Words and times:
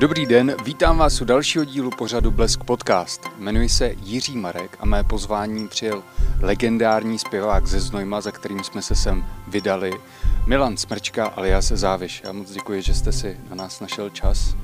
Dobrý 0.00 0.26
den, 0.26 0.56
vítám 0.64 0.98
vás 0.98 1.20
u 1.20 1.24
dalšího 1.24 1.64
dílu 1.64 1.90
pořadu 1.90 2.30
Blesk 2.30 2.64
Podcast. 2.64 3.22
Jmenuji 3.38 3.68
se 3.68 3.94
Jiří 4.02 4.36
Marek 4.36 4.76
a 4.80 4.86
mé 4.86 5.04
pozvání 5.04 5.68
přijel 5.68 6.02
legendární 6.40 7.18
zpěvák 7.18 7.66
ze 7.66 7.80
Znojma, 7.80 8.20
za 8.20 8.30
kterým 8.30 8.64
jsme 8.64 8.82
se 8.82 8.94
sem 8.94 9.24
vydali, 9.48 9.92
Milan 10.46 10.76
Smrčka 10.76 11.26
alias 11.26 11.64
Záviš. 11.68 12.22
Já 12.24 12.32
moc 12.32 12.50
děkuji, 12.50 12.82
že 12.82 12.94
jste 12.94 13.12
si 13.12 13.36
na 13.50 13.56
nás 13.56 13.80
našel 13.80 14.10
čas. 14.10 14.56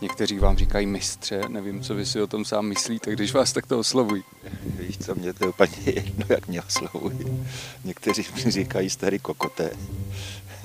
Někteří 0.00 0.38
vám 0.38 0.56
říkají 0.56 0.86
mistře, 0.86 1.40
nevím, 1.48 1.82
co 1.82 1.94
vy 1.94 2.06
si 2.06 2.22
o 2.22 2.26
tom 2.26 2.44
sám 2.44 2.66
myslíte, 2.66 3.12
když 3.12 3.32
vás 3.32 3.52
takto 3.52 3.78
oslovují. 3.78 4.24
Víš 4.64 4.98
co, 4.98 5.14
mě 5.14 5.32
to 5.32 5.44
je 5.44 5.48
úplně 5.48 5.72
jedno, 5.86 6.26
jak 6.28 6.48
mě 6.48 6.62
oslovují. 6.62 7.46
Někteří 7.84 8.26
mi 8.34 8.50
říkají 8.50 8.90
starý 8.90 9.18
kokoté, 9.18 9.70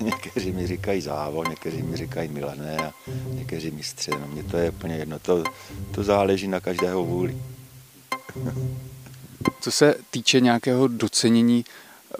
někteří 0.00 0.52
mi 0.52 0.66
říkají 0.66 1.00
závol, 1.00 1.44
někteří 1.44 1.82
mi 1.82 1.96
říkají 1.96 2.28
milané 2.28 2.76
a 2.76 2.92
někteří 3.26 3.70
mistře. 3.70 4.10
No 4.10 4.26
mě 4.26 4.44
to 4.44 4.56
je 4.56 4.70
úplně 4.70 4.96
jedno, 4.96 5.18
to, 5.18 5.44
to 5.94 6.02
záleží 6.02 6.48
na 6.48 6.60
každého 6.60 7.04
vůli. 7.04 7.36
Co 9.60 9.70
se 9.70 9.94
týče 10.10 10.40
nějakého 10.40 10.88
docenění, 10.88 11.64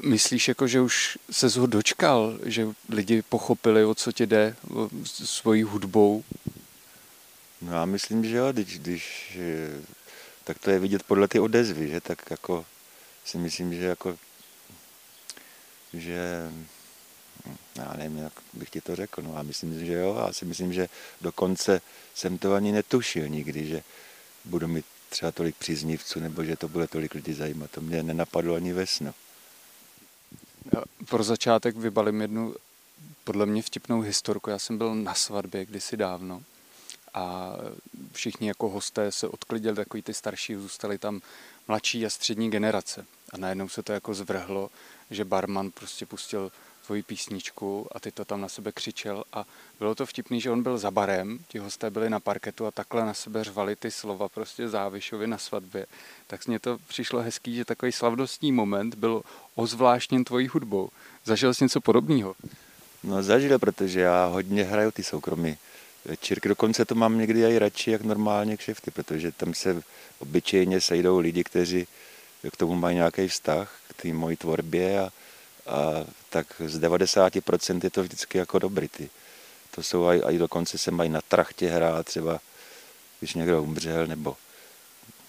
myslíš, 0.03 0.49
jako, 0.49 0.67
že 0.67 0.81
už 0.81 1.19
se 1.31 1.61
ho 1.61 1.67
dočkal, 1.67 2.39
že 2.45 2.67
lidi 2.89 3.23
pochopili, 3.23 3.85
o 3.85 3.95
co 3.95 4.13
ti 4.13 4.27
jde 4.27 4.57
svojí 5.05 5.63
hudbou? 5.63 6.25
No 7.63 7.73
já 7.73 7.85
myslím, 7.85 8.25
že 8.25 8.37
jo, 8.37 8.53
když, 8.53 8.79
když 8.79 9.39
tak 10.45 10.59
to 10.59 10.71
je 10.71 10.79
vidět 10.79 11.03
podle 11.03 11.29
ty 11.29 11.41
odezvy, 11.41 11.89
že 11.89 12.01
tak 12.01 12.31
jako 12.31 12.65
si 13.25 13.39
myslím, 13.39 13.75
že 13.75 13.85
jako 13.85 14.19
že 15.95 16.51
já 17.77 17.95
nevím, 17.97 18.19
jak 18.19 18.33
bych 18.53 18.71
ti 18.71 18.81
to 18.81 18.97
řekl, 18.97 19.23
no 19.23 19.35
já 19.37 19.43
myslím, 19.43 19.87
že 19.87 19.93
jo, 19.93 20.17
já 20.27 20.33
si 20.33 20.45
myslím, 20.45 20.73
že 20.73 20.89
dokonce 21.21 21.81
jsem 22.15 22.39
to 22.39 22.55
ani 22.55 22.73
netušil 22.73 23.29
nikdy, 23.29 23.67
že 23.67 23.83
budu 24.45 24.69
mít 24.69 24.85
třeba 25.09 25.33
tolik 25.33 25.57
příznivců, 25.57 26.21
nebo 26.21 26.45
že 26.45 26.57
to 26.57 26.69
bude 26.69 26.87
tolik 26.87 27.15
lidí 27.15 27.33
zajímat. 27.33 27.71
To 27.71 27.81
mě 27.81 28.03
nenapadlo 28.03 28.55
ani 28.55 28.73
ve 28.73 28.87
snu. 28.87 29.15
Pro 31.09 31.23
začátek 31.23 31.77
vybalím 31.77 32.21
jednu 32.21 32.55
podle 33.25 33.47
mě 33.47 33.63
vtipnou 33.63 34.01
historku. 34.01 34.51
Já 34.51 34.59
jsem 34.59 34.79
byl 34.79 34.95
na 34.95 35.15
svatbě 35.15 35.67
kdysi 35.67 35.97
dávno 35.97 36.43
a 37.15 37.53
všichni 38.13 38.49
jako 38.49 38.69
hosté 38.69 39.13
se 39.13 39.29
odklidili, 39.29 39.77
takový 39.77 40.03
ty 40.03 40.15
starší, 40.15 40.55
zůstali 40.55 40.99
tam 40.99 41.21
mladší 41.69 42.07
a 42.07 42.11
střední 42.11 42.51
generace. 42.51 43.07
A 43.33 43.37
najednou 43.37 43.69
se 43.69 43.83
to 43.83 43.93
jako 43.93 44.15
zvrhlo, 44.15 44.71
že 45.11 45.25
barman 45.25 45.71
prostě 45.71 46.07
pustil 46.07 46.53
svoji 46.91 47.03
písničku 47.03 47.87
a 47.93 48.01
ty 48.01 48.11
to 48.11 48.25
tam 48.25 48.41
na 48.41 48.49
sebe 48.49 48.73
křičel 48.73 49.25
a 49.33 49.45
bylo 49.79 49.95
to 49.95 50.07
vtipný, 50.07 50.41
že 50.41 50.51
on 50.51 50.63
byl 50.63 50.79
za 50.79 50.91
barem, 50.91 51.39
ti 51.49 51.59
hosté 51.59 51.91
byli 51.91 52.11
na 52.11 52.21
parketu 52.21 52.67
a 52.67 52.71
takhle 52.71 53.07
na 53.07 53.15
sebe 53.15 53.45
řvali 53.45 53.77
ty 53.77 53.91
slova 53.91 54.29
prostě 54.29 54.69
Závišovi 54.69 55.27
na 55.27 55.39
svatbě. 55.39 55.87
Tak 56.27 56.47
mně 56.47 56.59
to 56.59 56.79
přišlo 56.89 57.23
hezký, 57.23 57.55
že 57.55 57.65
takový 57.65 57.93
slavnostní 57.93 58.53
moment 58.53 58.95
byl 58.95 59.23
ozvláštněn 59.55 60.25
tvojí 60.25 60.49
hudbou. 60.49 60.91
Zažil 61.25 61.55
jsi 61.55 61.65
něco 61.65 61.81
podobného? 61.81 62.35
No 63.05 63.23
zažil, 63.23 63.59
protože 63.59 64.01
já 64.01 64.27
hodně 64.27 64.65
hraju 64.65 64.91
ty 64.91 65.03
soukromí 65.03 65.57
večírky. 66.05 66.49
Dokonce 66.49 66.85
to 66.85 66.95
mám 66.95 67.19
někdy 67.19 67.41
i 67.41 67.59
radši, 67.59 67.91
jak 67.91 68.03
normálně 68.03 68.57
kšefty, 68.57 68.91
protože 68.91 69.33
tam 69.33 69.55
se 69.55 69.83
obyčejně 70.19 70.81
sejdou 70.81 71.19
lidi, 71.19 71.45
kteří 71.45 71.87
k 72.53 72.57
tomu 72.57 72.75
mají 72.75 72.97
nějaký 72.97 73.29
vztah, 73.29 73.81
k 73.89 74.03
té 74.03 74.13
mojí 74.13 74.37
tvorbě 74.37 75.01
a, 75.01 75.11
a 75.67 76.05
tak 76.31 76.47
z 76.67 76.81
90% 76.81 77.81
je 77.85 77.91
to 77.91 78.03
vždycky 78.03 78.39
jako 78.39 78.59
dobrý. 78.59 78.89
Ty. 78.89 79.11
To 79.71 79.83
jsou 79.83 80.07
aj, 80.07 80.23
aj 80.25 80.39
dokonce 80.39 80.79
se 80.79 80.91
mají 80.91 81.11
na 81.11 81.21
trachtě 81.21 81.71
hrát, 81.71 82.07
třeba 82.07 82.41
když 83.19 83.35
někdo 83.35 83.63
umřel, 83.63 84.07
nebo 84.07 84.37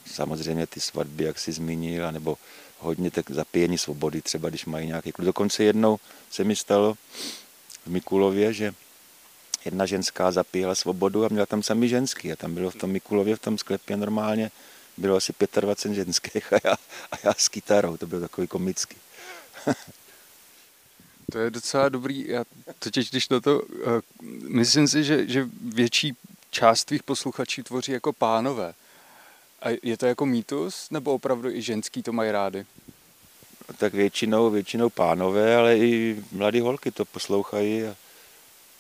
samozřejmě 0.06 0.68
ty 0.68 0.80
svatby, 0.80 1.24
jak 1.24 1.40
si 1.40 1.52
zmínil, 1.52 2.12
nebo 2.12 2.38
hodně 2.80 3.12
tak 3.12 3.32
zapíjení 3.32 3.78
svobody, 3.78 4.22
třeba 4.22 4.50
když 4.50 4.66
mají 4.66 4.88
nějaký 4.88 5.12
klub. 5.12 5.26
Dokonce 5.26 5.64
jednou 5.64 6.00
se 6.32 6.44
mi 6.44 6.56
stalo 6.56 6.94
v 7.86 7.88
Mikulově, 7.88 8.54
že 8.54 8.74
jedna 9.66 9.86
ženská 9.86 10.32
zapíjela 10.32 10.76
svobodu 10.76 11.26
a 11.26 11.28
měla 11.28 11.46
tam 11.46 11.64
sami 11.64 11.90
ženský. 11.90 12.32
A 12.32 12.36
tam 12.36 12.54
bylo 12.54 12.72
v 12.72 12.76
tom 12.76 12.92
Mikulově, 12.92 13.36
v 13.36 13.40
tom 13.40 13.58
sklepě 13.58 13.98
normálně, 13.98 14.52
bylo 14.98 15.16
asi 15.16 15.34
25 15.62 15.96
ženských 15.96 16.54
a 16.54 16.58
já, 16.64 16.74
a 17.12 17.16
já 17.24 17.34
s 17.38 17.50
kytarou, 17.50 17.98
to 17.98 18.08
bylo 18.08 18.22
takový 18.22 18.48
komický. 18.48 18.96
To 21.32 21.40
je 21.40 21.50
docela 21.50 21.90
dobrý. 21.90 22.28
Já 22.28 22.44
totiž, 22.80 23.10
když 23.10 23.30
na 23.30 23.40
to, 23.40 23.62
uh, 23.62 24.02
myslím 24.48 24.88
si, 24.88 25.04
že, 25.04 25.28
že 25.28 25.50
větší 25.62 26.14
část 26.50 26.86
tvých 26.86 27.04
posluchačů 27.04 27.64
tvoří 27.64 27.92
jako 27.92 28.14
pánové. 28.14 28.74
A 29.62 29.70
je 29.84 29.98
to 29.98 30.06
jako 30.06 30.26
mýtus, 30.26 30.90
nebo 30.90 31.14
opravdu 31.14 31.50
i 31.50 31.62
ženský 31.62 32.04
to 32.04 32.12
mají 32.14 32.32
rády? 32.32 32.66
Tak 33.78 33.94
většinou, 33.94 34.50
většinou 34.50 34.90
pánové, 34.90 35.56
ale 35.56 35.78
i 35.78 36.24
mladé 36.32 36.62
holky 36.62 36.92
to 36.92 37.06
poslouchají, 37.06 37.84
a, 37.84 37.96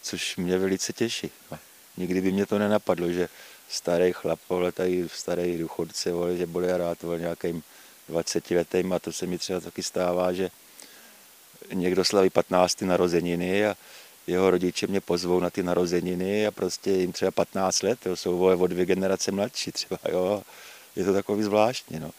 což 0.01 0.38
mě 0.38 0.57
velice 0.57 0.94
těší. 0.94 1.31
A 1.51 1.59
nikdy 1.97 2.22
by 2.22 2.31
mě 2.31 2.45
to 2.45 2.59
nenapadlo, 2.59 3.11
že 3.11 3.29
starý 3.69 4.13
chlap, 4.13 4.40
ale 4.50 4.72
tady 4.72 5.09
starý 5.13 5.57
důchodce, 5.57 6.11
vole, 6.11 6.38
že 6.38 6.45
bude 6.45 6.78
rád 6.78 6.97
nějakým 7.17 7.63
20 8.09 8.51
letým 8.51 8.94
a 8.94 9.00
to 9.00 9.11
se 9.11 9.25
mi 9.25 9.38
třeba 9.38 9.59
taky 9.59 9.84
stává, 9.84 10.34
že 10.34 10.50
někdo 11.74 12.06
slaví 12.06 12.30
15. 12.30 12.82
narozeniny 12.82 13.68
a 13.68 13.76
jeho 14.28 14.52
rodiče 14.52 14.88
mě 14.88 15.02
pozvou 15.02 15.40
na 15.40 15.50
ty 15.50 15.64
narozeniny 15.64 16.48
a 16.48 16.52
prostě 16.52 16.92
jim 16.92 17.12
třeba 17.12 17.32
15 17.32 17.84
let, 17.84 18.06
jo, 18.06 18.16
jsou 18.16 18.40
o 18.40 18.68
dvě 18.68 18.86
generace 18.86 19.32
mladší 19.32 19.72
třeba, 19.72 19.98
jo. 20.12 20.44
Je 20.96 21.06
to 21.06 21.14
takový 21.14 21.44
zvláštní, 21.44 22.00
no. 22.00 22.12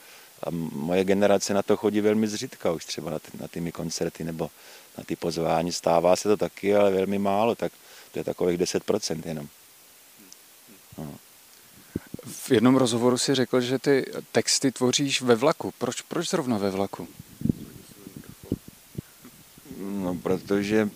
A 0.43 0.47
moje 0.73 1.05
generace 1.05 1.55
na 1.55 1.63
to 1.63 1.77
chodí 1.77 2.01
velmi 2.01 2.29
zřídka 2.29 2.73
už 2.73 2.85
třeba 2.85 3.11
na, 3.11 3.19
ty, 3.19 3.31
na 3.41 3.49
ty 3.49 3.73
koncerty 3.73 4.25
nebo 4.25 4.51
na 4.99 5.05
ty 5.05 5.17
pozvání. 5.17 5.73
Stává 5.73 6.17
se 6.17 6.29
to 6.29 6.37
taky, 6.37 6.75
ale 6.75 6.91
velmi 6.91 7.19
málo, 7.19 7.55
tak 7.55 7.73
to 8.13 8.19
je 8.19 8.25
takových 8.25 8.59
10% 8.59 9.23
jenom. 9.25 9.49
No. 10.99 11.15
V 12.27 12.51
jednom 12.51 12.77
rozhovoru 12.77 13.19
si 13.19 13.35
řekl, 13.35 13.61
že 13.61 13.79
ty 13.79 14.13
texty 14.33 14.73
tvoříš 14.73 15.23
ve 15.23 15.35
vlaku. 15.35 15.75
Proč, 15.79 16.01
proč 16.01 16.29
zrovna 16.29 16.59
ve 16.59 16.71
vlaku? 16.71 17.09
No, 19.93 20.15
protože 20.15 20.91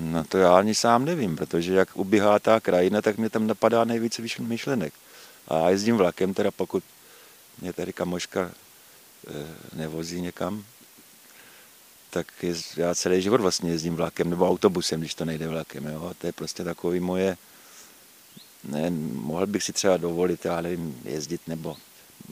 no 0.00 0.24
to 0.24 0.38
já 0.38 0.58
ani 0.58 0.74
sám 0.74 1.04
nevím, 1.04 1.36
protože 1.36 1.74
jak 1.74 1.96
ubíhá 1.96 2.38
ta 2.38 2.60
krajina, 2.60 3.02
tak 3.02 3.18
mě 3.18 3.30
tam 3.30 3.46
napadá 3.46 3.84
nejvíce 3.84 4.22
myšlenek. 4.38 4.94
A 5.48 5.58
já 5.58 5.70
jezdím 5.70 5.96
vlakem, 5.96 6.34
teda 6.34 6.50
pokud 6.50 6.84
mě 7.60 7.72
tady 7.72 7.92
kamoška 7.92 8.40
e, 8.42 8.50
nevozí 9.76 10.20
někam, 10.20 10.64
tak 12.10 12.26
je, 12.42 12.54
já 12.76 12.94
celý 12.94 13.22
život 13.22 13.40
vlastně 13.40 13.70
jezdím 13.70 13.96
vlakem 13.96 14.30
nebo 14.30 14.48
autobusem, 14.48 15.00
když 15.00 15.14
to 15.14 15.24
nejde 15.24 15.48
vlakem. 15.48 15.84
Jo? 15.86 16.12
To 16.18 16.26
je 16.26 16.32
prostě 16.32 16.64
takový 16.64 17.00
moje, 17.00 17.36
ne, 18.64 18.90
mohl 19.12 19.46
bych 19.46 19.62
si 19.62 19.72
třeba 19.72 19.96
dovolit, 19.96 20.44
já 20.44 20.60
nevím, 20.60 21.00
jezdit 21.04 21.40
nebo 21.46 21.76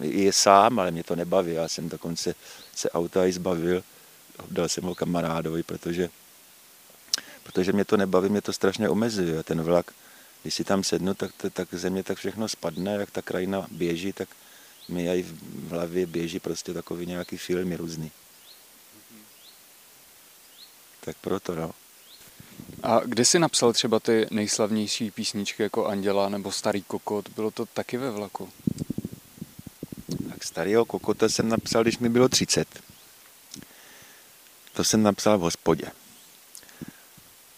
je 0.00 0.32
sám, 0.32 0.78
ale 0.78 0.90
mě 0.90 1.04
to 1.04 1.16
nebaví. 1.16 1.52
Já 1.52 1.68
jsem 1.68 1.88
dokonce 1.88 2.34
se 2.74 2.90
auta 2.90 3.26
i 3.26 3.32
zbavil, 3.32 3.82
dal 4.50 4.68
jsem 4.68 4.84
ho 4.84 4.94
kamarádovi, 4.94 5.62
protože, 5.62 6.10
protože 7.42 7.72
mě 7.72 7.84
to 7.84 7.96
nebaví, 7.96 8.28
mě 8.28 8.42
to 8.42 8.52
strašně 8.52 8.88
omezuje. 8.88 9.42
Ten 9.42 9.62
vlak, 9.62 9.92
když 10.42 10.54
si 10.54 10.64
tam 10.64 10.84
sednu, 10.84 11.14
tak, 11.14 11.30
tak 11.52 11.74
ze 11.74 11.90
mě 11.90 12.02
tak 12.02 12.18
všechno 12.18 12.48
spadne, 12.48 12.92
jak 12.92 13.10
ta 13.10 13.22
krajina 13.22 13.66
běží, 13.70 14.12
tak 14.12 14.28
mi 14.88 15.08
i 15.08 15.22
v 15.22 15.70
hlavě 15.70 16.06
běží 16.06 16.40
prostě 16.40 16.74
takový 16.74 17.06
nějaký 17.06 17.36
filmy 17.36 17.76
různý. 17.76 18.10
Tak 21.00 21.16
proto, 21.20 21.54
no. 21.54 21.70
A 22.82 23.00
kde 23.04 23.24
jsi 23.24 23.38
napsal 23.38 23.72
třeba 23.72 24.00
ty 24.00 24.26
nejslavnější 24.30 25.10
písničky 25.10 25.62
jako 25.62 25.86
Anděla 25.86 26.28
nebo 26.28 26.52
Starý 26.52 26.82
kokot? 26.82 27.28
Bylo 27.28 27.50
to 27.50 27.66
taky 27.66 27.96
ve 27.96 28.10
vlaku? 28.10 28.50
Tak 30.28 30.44
Starého 30.44 30.84
kokota 30.84 31.28
jsem 31.28 31.48
napsal, 31.48 31.82
když 31.82 31.98
mi 31.98 32.08
bylo 32.08 32.28
30. 32.28 32.68
To 34.74 34.84
jsem 34.84 35.02
napsal 35.02 35.38
v 35.38 35.40
hospodě. 35.40 35.86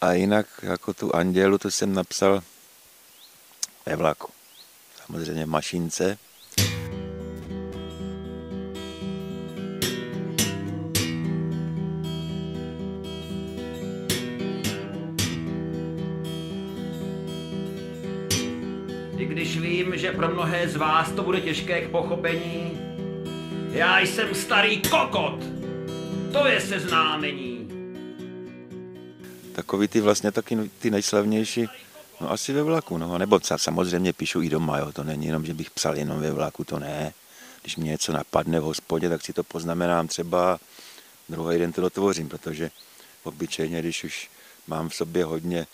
A 0.01 0.13
jinak 0.13 0.47
jako 0.63 0.93
tu 0.93 1.15
Andělu, 1.15 1.57
to 1.57 1.71
jsem 1.71 1.93
napsal 1.93 2.43
ve 3.85 3.95
vlaku. 3.95 4.31
Samozřejmě 5.05 5.45
v 5.45 5.49
mašince. 5.49 6.17
I 19.17 19.25
když 19.25 19.57
vím, 19.57 19.97
že 19.97 20.11
pro 20.11 20.27
mnohé 20.27 20.69
z 20.69 20.75
vás 20.75 21.11
to 21.11 21.23
bude 21.23 21.41
těžké 21.41 21.81
k 21.81 21.91
pochopení, 21.91 22.81
já 23.71 23.99
jsem 23.99 24.35
starý 24.35 24.81
kokot. 24.81 25.56
To 26.33 26.47
je 26.47 26.61
seznámení. 26.61 27.67
Takový 29.55 29.87
ty 29.87 30.01
vlastně 30.01 30.31
taky 30.31 30.57
ty 30.79 30.91
nejslavnější 30.91 31.67
No 32.21 32.31
asi 32.31 32.53
ve 32.53 32.63
vlaku, 32.63 32.97
no, 32.97 33.17
nebo 33.17 33.39
samozřejmě 33.57 34.13
píšu 34.13 34.41
i 34.41 34.49
doma, 34.49 34.77
jo, 34.77 34.91
to 34.91 35.03
není 35.03 35.25
jenom, 35.25 35.45
že 35.45 35.53
bych 35.53 35.71
psal 35.71 35.97
jenom 35.97 36.19
ve 36.19 36.31
vlaku, 36.31 36.63
to 36.63 36.79
ne. 36.79 37.13
Když 37.61 37.75
mě 37.75 37.91
něco 37.91 38.11
napadne 38.11 38.59
v 38.59 38.63
hospodě, 38.63 39.09
tak 39.09 39.21
si 39.21 39.33
to 39.33 39.43
poznamenám 39.43 40.07
třeba, 40.07 40.59
druhý 41.29 41.57
den 41.59 41.73
to 41.73 41.81
dotvořím, 41.81 42.29
protože 42.29 42.71
obyčejně, 43.23 43.79
když 43.79 44.03
už 44.03 44.29
mám 44.67 44.89
v 44.89 44.95
sobě 44.95 45.25
hodně 45.25 45.67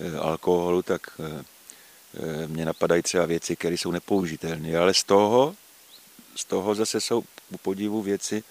e, 0.00 0.18
alkoholu, 0.18 0.82
tak 0.82 1.10
e, 1.18 1.44
e, 2.44 2.48
mě 2.48 2.64
napadají 2.64 3.02
třeba 3.02 3.26
věci, 3.26 3.56
které 3.56 3.74
jsou 3.74 3.90
nepoužitelné, 3.90 4.76
ale 4.78 4.94
z 4.94 5.04
toho, 5.04 5.54
z 6.36 6.44
toho 6.44 6.74
zase 6.74 7.00
jsou 7.00 7.24
u 7.50 7.58
podivu 7.58 8.02
věci, 8.02 8.42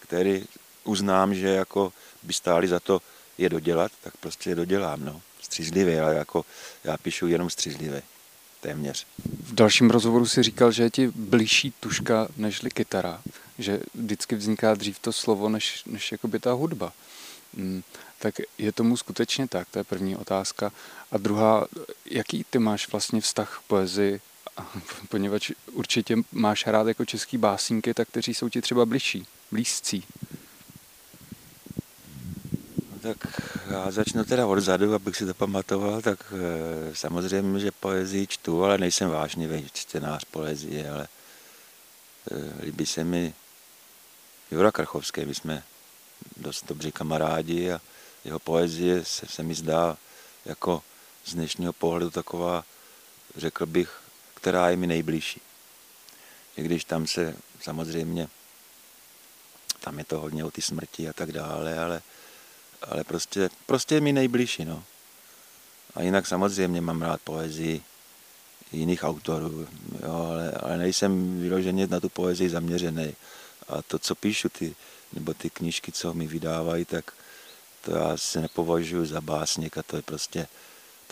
které 0.00 0.40
uznám, 0.88 1.34
že 1.34 1.48
jako 1.48 1.92
by 2.22 2.32
stály 2.32 2.68
za 2.68 2.80
to 2.80 3.02
je 3.38 3.48
dodělat, 3.48 3.92
tak 4.04 4.16
prostě 4.16 4.50
je 4.50 4.56
dodělám, 4.56 5.04
no. 5.04 5.20
Střízlivě, 5.40 6.02
ale 6.02 6.14
jako 6.14 6.44
já 6.84 6.96
píšu 6.96 7.26
jenom 7.26 7.50
střízlivě, 7.50 8.02
téměř. 8.60 9.06
V 9.42 9.54
dalším 9.54 9.90
rozhovoru 9.90 10.26
si 10.26 10.42
říkal, 10.42 10.72
že 10.72 10.82
je 10.82 10.90
ti 10.90 11.08
blížší 11.14 11.72
tuška 11.80 12.28
nežli 12.36 12.70
kytara, 12.70 13.22
že 13.58 13.80
vždycky 13.94 14.36
vzniká 14.36 14.74
dřív 14.74 14.98
to 14.98 15.12
slovo, 15.12 15.48
než, 15.48 15.84
než 15.86 16.12
jakoby 16.12 16.40
ta 16.40 16.52
hudba. 16.52 16.92
Hmm, 17.56 17.82
tak 18.18 18.34
je 18.58 18.72
tomu 18.72 18.96
skutečně 18.96 19.48
tak, 19.48 19.68
to 19.70 19.78
je 19.78 19.84
první 19.84 20.16
otázka. 20.16 20.72
A 21.12 21.18
druhá, 21.18 21.66
jaký 22.04 22.44
ty 22.50 22.58
máš 22.58 22.88
vlastně 22.92 23.20
vztah 23.20 23.60
k 23.64 23.68
poezii, 23.68 24.20
poněvadž 25.08 25.50
určitě 25.72 26.16
máš 26.32 26.66
rád 26.66 26.86
jako 26.86 27.04
český 27.04 27.38
básníky, 27.38 27.94
tak 27.94 28.08
kteří 28.08 28.34
jsou 28.34 28.48
ti 28.48 28.60
třeba 28.62 28.86
blížší, 28.86 29.26
blízcí. 29.50 30.04
Tak 33.08 33.40
já 33.70 33.90
začnu 33.90 34.24
teda 34.24 34.46
odzadu, 34.46 34.94
abych 34.94 35.16
si 35.16 35.26
to 35.26 35.34
pamatoval, 35.34 36.02
tak 36.02 36.32
e, 36.32 36.94
samozřejmě, 36.94 37.60
že 37.60 37.70
poezii 37.70 38.26
čtu, 38.26 38.64
ale 38.64 38.78
nejsem 38.78 39.08
vážný 39.08 39.68
čtenář 39.72 40.24
poezie, 40.24 40.90
ale 40.90 41.08
e, 42.30 42.64
líbí 42.64 42.86
se 42.86 43.04
mi 43.04 43.34
Jura 44.50 44.72
Krachovský, 44.72 45.24
my 45.24 45.34
jsme 45.34 45.62
dost 46.36 46.64
dobří 46.66 46.92
kamarádi 46.92 47.72
a 47.72 47.80
jeho 48.24 48.38
poezie 48.38 49.04
se, 49.04 49.26
se 49.26 49.42
mi 49.42 49.54
zdá 49.54 49.96
jako 50.44 50.82
z 51.24 51.34
dnešního 51.34 51.72
pohledu 51.72 52.10
taková, 52.10 52.64
řekl 53.36 53.66
bych, 53.66 54.00
která 54.34 54.70
je 54.70 54.76
mi 54.76 54.86
nejbližší. 54.86 55.40
I 56.56 56.62
když 56.62 56.84
tam 56.84 57.06
se 57.06 57.36
samozřejmě, 57.60 58.28
tam 59.80 59.98
je 59.98 60.04
to 60.04 60.20
hodně 60.20 60.44
o 60.44 60.50
ty 60.50 60.62
smrti 60.62 61.08
a 61.08 61.12
tak 61.12 61.32
dále, 61.32 61.78
ale 61.78 62.02
ale 62.82 63.04
prostě, 63.04 63.50
prostě 63.66 63.94
je 63.94 64.00
mi 64.00 64.12
nejbližší, 64.12 64.64
no. 64.64 64.84
A 65.94 66.02
jinak 66.02 66.26
samozřejmě 66.26 66.80
mám 66.80 67.02
rád 67.02 67.20
poezii 67.20 67.82
jiných 68.72 69.04
autorů, 69.04 69.68
jo, 70.02 70.26
ale, 70.30 70.50
ale 70.50 70.78
nejsem 70.78 71.40
vyloženě 71.40 71.86
na 71.86 72.00
tu 72.00 72.08
poezii 72.08 72.50
zaměřený. 72.50 73.14
A 73.68 73.82
to, 73.82 73.98
co 73.98 74.14
píšu, 74.14 74.48
ty, 74.48 74.76
nebo 75.12 75.34
ty 75.34 75.50
knížky, 75.50 75.92
co 75.92 76.14
mi 76.14 76.26
vydávají, 76.26 76.84
tak 76.84 77.12
to 77.84 77.90
já 77.96 78.16
se 78.16 78.40
nepovažuji 78.40 79.06
za 79.06 79.20
básník 79.20 79.78
a 79.78 79.82
to 79.82 79.96
je 79.96 80.02
prostě, 80.02 80.46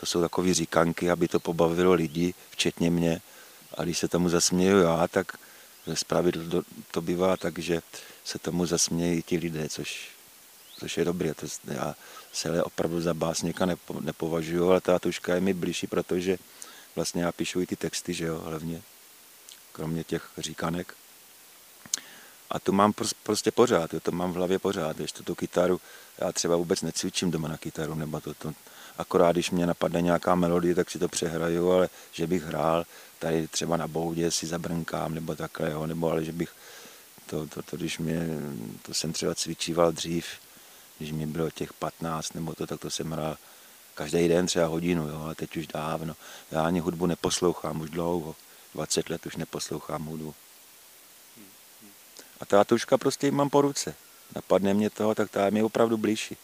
to 0.00 0.06
jsou 0.06 0.20
takové 0.20 0.54
říkanky, 0.54 1.10
aby 1.10 1.28
to 1.28 1.40
pobavilo 1.40 1.92
lidi, 1.92 2.34
včetně 2.50 2.90
mě. 2.90 3.20
A 3.74 3.84
když 3.84 3.98
se 3.98 4.08
tomu 4.08 4.28
zasměju 4.28 4.78
já, 4.78 5.08
tak 5.08 5.38
zpravidlo 5.94 6.50
to, 6.50 6.68
to 6.90 7.00
bývá 7.00 7.36
tak, 7.36 7.58
že 7.58 7.82
se 8.24 8.38
tomu 8.38 8.66
zasmějí 8.66 9.22
ti 9.22 9.36
lidé, 9.36 9.68
což 9.68 10.08
což 10.78 10.96
je 10.96 11.04
dobré. 11.04 11.34
To 11.34 11.46
já 11.64 11.94
se 12.32 12.62
opravdu 12.62 13.00
za 13.00 13.14
básníka 13.14 13.66
nepo, 13.66 14.00
nepovažuji, 14.00 14.70
ale 14.70 14.80
ta 14.80 14.98
tuška 14.98 15.34
je 15.34 15.40
mi 15.40 15.54
blížší, 15.54 15.86
protože 15.86 16.38
vlastně 16.96 17.22
já 17.22 17.32
píšu 17.32 17.60
i 17.60 17.66
ty 17.66 17.76
texty, 17.76 18.14
že 18.14 18.24
jo, 18.24 18.38
hlavně, 18.38 18.82
kromě 19.72 20.04
těch 20.04 20.30
říkanek. 20.38 20.94
A 22.50 22.58
tu 22.58 22.72
mám 22.72 22.92
prostě 23.22 23.50
pořád, 23.50 23.94
jo, 23.94 24.00
to 24.00 24.12
mám 24.12 24.32
v 24.32 24.36
hlavě 24.36 24.58
pořád, 24.58 25.00
ještě 25.00 25.22
tu 25.22 25.34
kytaru, 25.34 25.80
já 26.18 26.32
třeba 26.32 26.56
vůbec 26.56 26.82
necvičím 26.82 27.30
doma 27.30 27.48
na 27.48 27.56
kytaru, 27.56 27.94
nebo 27.94 28.20
to, 28.20 28.34
to 28.34 28.52
akorát 28.98 29.32
když 29.32 29.50
mě 29.50 29.66
napadne 29.66 30.02
nějaká 30.02 30.34
melodie, 30.34 30.74
tak 30.74 30.90
si 30.90 30.98
to 30.98 31.08
přehraju, 31.08 31.70
ale 31.70 31.88
že 32.12 32.26
bych 32.26 32.42
hrál 32.42 32.84
tady 33.18 33.48
třeba 33.48 33.76
na 33.76 33.88
boudě 33.88 34.30
si 34.30 34.46
zabrnkám, 34.46 35.14
nebo 35.14 35.36
takhle, 35.36 35.70
jo, 35.70 35.86
nebo 35.86 36.10
ale 36.10 36.24
že 36.24 36.32
bych 36.32 36.50
to, 37.26 37.46
to, 37.46 37.62
to, 37.62 37.76
když 37.76 37.98
mě, 37.98 38.26
to 38.82 38.94
jsem 38.94 39.12
třeba 39.12 39.34
cvičíval 39.34 39.92
dřív, 39.92 40.26
když 40.98 41.12
mi 41.12 41.26
bylo 41.26 41.50
těch 41.50 41.72
15 41.72 42.34
nebo 42.34 42.54
to, 42.54 42.66
tak 42.66 42.80
to 42.80 42.90
jsem 42.90 43.10
hrál 43.10 43.36
každý 43.94 44.28
den 44.28 44.46
třeba 44.46 44.66
hodinu, 44.66 45.08
jo, 45.08 45.20
ale 45.24 45.34
teď 45.34 45.56
už 45.56 45.66
dávno. 45.66 46.16
Já 46.50 46.66
ani 46.66 46.80
hudbu 46.80 47.06
neposlouchám 47.06 47.80
už 47.80 47.90
dlouho. 47.90 48.34
20 48.74 49.10
let 49.10 49.26
už 49.26 49.36
neposlouchám 49.36 50.04
hudbu. 50.04 50.34
A 52.40 52.44
ta 52.44 52.64
tuška 52.64 52.98
prostě 52.98 53.30
mám 53.30 53.50
po 53.50 53.60
ruce. 53.60 53.94
Napadne 54.34 54.74
mě 54.74 54.90
toho, 54.90 55.14
tak 55.14 55.30
ta 55.30 55.44
je 55.44 55.50
mi 55.50 55.62
opravdu 55.62 55.96
blížší. 55.96 56.36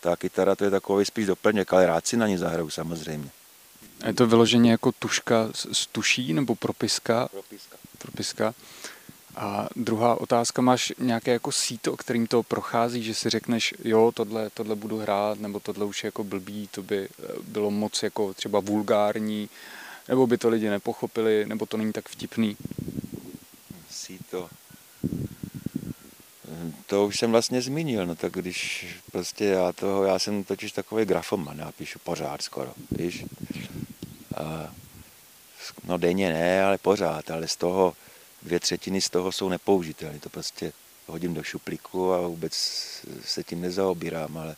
Ta 0.00 0.16
kytara 0.16 0.56
to 0.56 0.64
je 0.64 0.70
takový 0.70 1.04
spíš 1.04 1.26
doplněk, 1.26 1.72
ale 1.72 1.86
rád 1.86 2.06
si 2.06 2.16
na 2.16 2.26
ní 2.26 2.38
zahraju 2.38 2.70
samozřejmě. 2.70 3.30
A 4.02 4.06
je 4.06 4.14
to 4.14 4.26
vyloženě 4.26 4.70
jako 4.70 4.92
tuška 4.92 5.48
z 5.72 5.86
tuší 5.86 6.32
nebo 6.32 6.54
propiska? 6.54 7.28
Propiska. 7.28 7.76
Propiska. 7.98 8.54
A 9.36 9.68
druhá 9.76 10.20
otázka, 10.20 10.62
máš 10.62 10.92
nějaké 10.98 11.30
jako 11.30 11.52
síto, 11.52 11.96
kterým 11.96 12.26
to 12.26 12.42
prochází, 12.42 13.02
že 13.02 13.14
si 13.14 13.30
řekneš, 13.30 13.74
jo, 13.84 14.12
tohle, 14.14 14.50
tohle 14.50 14.76
budu 14.76 14.98
hrát, 14.98 15.40
nebo 15.40 15.60
tohle 15.60 15.84
už 15.84 16.04
je 16.04 16.08
jako 16.08 16.24
blbý, 16.24 16.68
to 16.70 16.82
by 16.82 17.08
eh, 17.08 17.26
bylo 17.42 17.70
moc 17.70 18.02
jako 18.02 18.34
třeba 18.34 18.60
vulgární, 18.60 19.48
nebo 20.08 20.26
by 20.26 20.38
to 20.38 20.48
lidi 20.48 20.70
nepochopili, 20.70 21.46
nebo 21.46 21.66
to 21.66 21.76
není 21.76 21.92
tak 21.92 22.08
vtipný. 22.08 22.56
Síto. 23.90 24.48
To 26.86 27.06
už 27.06 27.18
jsem 27.18 27.30
vlastně 27.32 27.62
zmínil, 27.62 28.06
no 28.06 28.14
tak 28.14 28.32
když 28.32 28.86
prostě 29.12 29.44
já 29.44 29.72
toho, 29.72 30.04
já 30.04 30.18
jsem 30.18 30.44
totiž 30.44 30.72
takový 30.72 31.04
grafoman, 31.04 31.58
já 31.58 31.72
píšu 31.72 31.98
pořád 31.98 32.42
skoro, 32.42 32.72
víš. 32.90 33.24
A, 34.36 34.74
no 35.84 35.98
denně 35.98 36.32
ne, 36.32 36.64
ale 36.64 36.78
pořád, 36.78 37.30
ale 37.30 37.48
z 37.48 37.56
toho, 37.56 37.94
dvě 38.42 38.60
třetiny 38.60 39.00
z 39.00 39.10
toho 39.10 39.32
jsou 39.32 39.48
nepoužitelné. 39.48 40.18
To 40.18 40.28
prostě 40.28 40.72
hodím 41.06 41.34
do 41.34 41.42
šuplíku 41.42 42.12
a 42.12 42.20
vůbec 42.28 42.52
se 43.24 43.44
tím 43.44 43.60
nezaobírám, 43.60 44.36
ale 44.36 44.56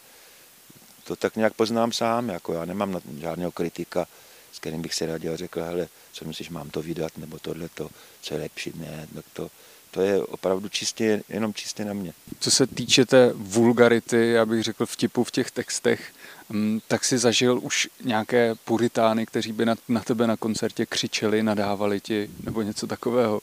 to 1.05 1.17
tak 1.17 1.37
nějak 1.37 1.55
poznám 1.55 1.93
sám, 1.93 2.29
jako 2.29 2.53
já 2.53 2.65
nemám 2.65 3.01
žádného 3.21 3.53
kritika, 3.53 4.07
s 4.53 4.59
kterým 4.59 4.83
bych 4.83 4.95
si 4.95 5.07
radil, 5.07 5.37
řekl, 5.37 5.63
hele, 5.63 5.89
co 6.13 6.25
myslíš, 6.25 6.51
mám 6.51 6.71
to 6.71 6.83
vydat, 6.83 7.19
nebo 7.19 7.39
tohle 7.39 7.69
to, 7.69 7.91
co 8.21 8.35
je 8.35 8.41
lepší, 8.41 8.73
ne, 8.75 9.09
tak 9.15 9.25
to, 9.33 9.51
to 9.91 10.03
je 10.03 10.23
opravdu 10.23 10.69
čistě, 10.69 11.23
jenom 11.29 11.55
čistě 11.55 11.85
na 11.85 11.93
mě. 11.93 12.13
Co 12.41 12.51
se 12.51 12.67
týče 12.67 13.07
té 13.07 13.33
vulgarity, 13.35 14.31
já 14.31 14.47
bych 14.47 14.63
řekl 14.63 14.87
vtipu 14.87 15.25
v 15.25 15.31
těch 15.31 15.51
textech, 15.51 16.13
mm, 16.49 16.81
tak 16.89 17.05
si 17.05 17.19
zažil 17.19 17.61
už 17.63 17.89
nějaké 18.05 18.55
puritány, 18.65 19.27
kteří 19.27 19.53
by 19.53 19.67
na, 19.67 19.75
na 19.89 20.01
tebe 20.01 20.27
na 20.27 20.37
koncertě 20.37 20.87
křičeli, 20.87 21.43
nadávali 21.43 22.01
ti, 22.01 22.31
nebo 22.45 22.63
něco 22.63 22.87
takového? 22.87 23.41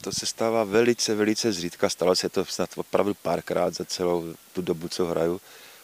To 0.00 0.12
se 0.12 0.26
stává 0.26 0.64
velice, 0.64 1.14
velice 1.14 1.52
zřídka. 1.52 1.88
Stalo 1.88 2.16
se 2.16 2.28
to 2.28 2.44
snad 2.44 2.70
opravdu 2.76 3.14
párkrát 3.14 3.74
za 3.74 3.84
celou 3.84 4.34
tu 4.52 4.62
dobu, 4.62 4.88
co 4.88 5.06
hraju, 5.06 5.40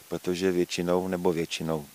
protože 0.07 0.51
většinou, 0.51 1.07
nebo 1.07 1.33
většinou, 1.33 1.85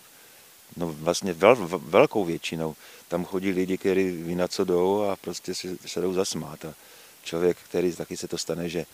no 0.76 0.92
vlastně 0.92 1.32
vel, 1.32 1.56
velkou 1.78 2.24
většinou, 2.24 2.76
tam 3.08 3.24
chodí 3.24 3.50
lidi, 3.50 3.78
kteří 3.78 4.10
ví 4.10 4.34
na 4.34 4.48
co 4.48 4.64
jdou 4.64 5.02
a 5.02 5.16
prostě 5.16 5.54
se, 5.54 5.68
se 5.86 6.00
jdou 6.00 6.12
zasmát. 6.12 6.64
A 6.64 6.74
člověk, 7.24 7.56
který 7.68 7.92
taky 7.92 8.16
se 8.16 8.28
to 8.28 8.38
stane, 8.38 8.68
že 8.68 8.86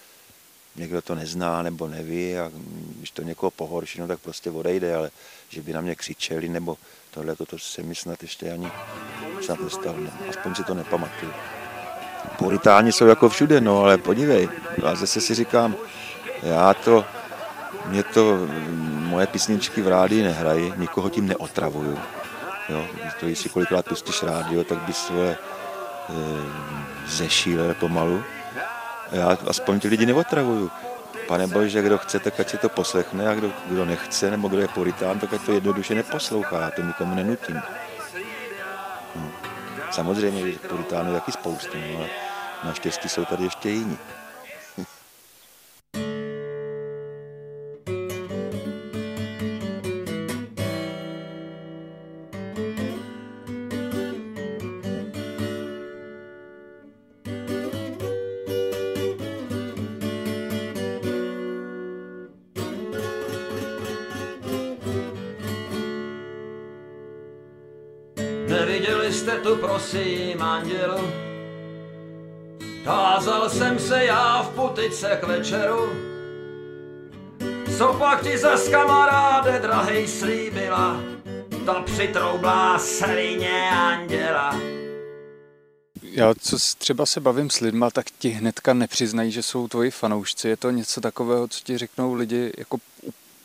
někdo 0.77 1.03
to 1.03 1.15
nezná 1.15 1.63
nebo 1.63 1.89
neví 1.89 2.39
a 2.39 2.51
když 2.97 3.11
to 3.11 3.23
někoho 3.23 3.51
pohorší, 3.51 4.01
no 4.01 4.07
tak 4.07 4.21
prostě 4.21 4.51
odejde, 4.51 4.95
ale 4.95 5.11
že 5.49 5.63
by 5.63 5.73
na 5.73 5.81
mě 5.81 5.95
křičeli 5.95 6.49
nebo 6.49 6.79
tohle, 7.11 7.37
to 7.37 7.59
se 7.59 7.83
mi 7.83 7.95
snad 7.95 8.23
ještě 8.23 8.53
ani 8.53 8.71
snad 9.43 9.61
nestalo, 9.61 9.99
aspoň 10.29 10.55
si 10.55 10.65
to 10.65 10.75
nepamatuju. 10.75 11.33
Puritáni 12.39 12.93
jsou 12.93 13.07
jako 13.07 13.29
všude, 13.29 13.61
no 13.61 13.83
ale 13.83 13.99
podívej, 13.99 14.49
já 14.85 14.95
zase 14.95 15.21
si 15.21 15.35
říkám, 15.35 15.75
já 16.43 16.75
to, 16.75 17.05
mě 17.87 18.03
to, 18.03 18.49
moje 18.91 19.27
písničky 19.27 19.83
v 19.83 19.89
rádii 19.89 20.23
nehrají, 20.23 20.73
nikoho 20.77 21.11
tím 21.11 21.29
neotravuju. 21.29 21.99
Jo, 22.69 22.85
to 23.21 23.27
jestli 23.27 23.51
kolikrát 23.51 23.89
pustíš 23.89 24.23
rádio, 24.23 24.65
tak 24.65 24.79
bys 24.79 24.97
svoje 24.97 25.31
e, 25.31 25.37
zešíle 27.07 27.75
pomalu. 27.75 28.23
Já 29.13 29.39
aspoň 29.47 29.81
ty 29.81 29.89
lidi 29.89 30.07
neotravuju. 30.07 30.71
Pane 31.29 31.47
Bože, 31.47 31.83
kdo 31.83 31.99
chce, 31.99 32.19
tak 32.19 32.41
ať 32.41 32.51
si 32.51 32.59
to 32.59 32.69
poslechne 32.69 33.29
a 33.29 33.35
kdo, 33.35 33.53
kdo 33.67 33.85
nechce, 33.85 34.31
nebo 34.31 34.49
kdo 34.49 34.61
je 34.61 34.69
puritán, 34.69 35.19
tak 35.19 35.33
ať 35.33 35.41
to 35.47 35.53
jednoduše 35.53 35.95
neposlouchá, 35.95 36.71
to 36.71 36.83
nikomu 36.83 37.15
nenutím. 37.15 37.63
Hm. 39.17 39.50
Samozřejmě, 39.91 40.53
puritánů 40.69 41.13
taky 41.13 41.33
spoustu, 41.33 41.79
no, 41.79 41.97
ale 41.99 42.11
naštěstí 42.65 43.09
jsou 43.09 43.25
tady 43.25 43.45
ještě 43.45 43.71
jiní. 43.71 43.99
Neviděli 68.61 69.13
jste 69.13 69.39
tu, 69.39 69.57
prosím, 69.57 70.43
andělu. 70.43 71.13
Tázal 72.85 73.51
jsem 73.51 73.79
se 73.79 74.05
já 74.05 74.43
v 74.43 74.49
putice 74.49 75.19
k 75.21 75.27
večeru, 75.27 75.93
co 77.79 77.95
pak 77.99 78.23
ti 78.23 78.39
zas 78.39 78.69
kamaráde 78.69 79.59
drahej 79.59 80.09
slíbila, 80.09 81.01
to 81.67 81.83
přitroublá 81.83 82.79
slině 82.79 83.71
anděla. 83.71 84.57
Já 86.03 86.35
co 86.35 86.57
třeba 86.79 87.07
se 87.07 87.21
bavím 87.21 87.51
s 87.51 87.61
lidma, 87.61 87.91
tak 87.91 88.07
ti 88.19 88.29
hnedka 88.29 88.75
nepřiznají, 88.75 89.33
že 89.33 89.43
jsou 89.43 89.69
tvoji 89.69 89.91
fanoušci. 89.91 90.49
Je 90.49 90.57
to 90.57 90.71
něco 90.71 91.01
takového, 91.01 91.49
co 91.49 91.61
ti 91.65 91.79
řeknou 91.79 92.15
lidi 92.15 92.53
jako 92.59 92.79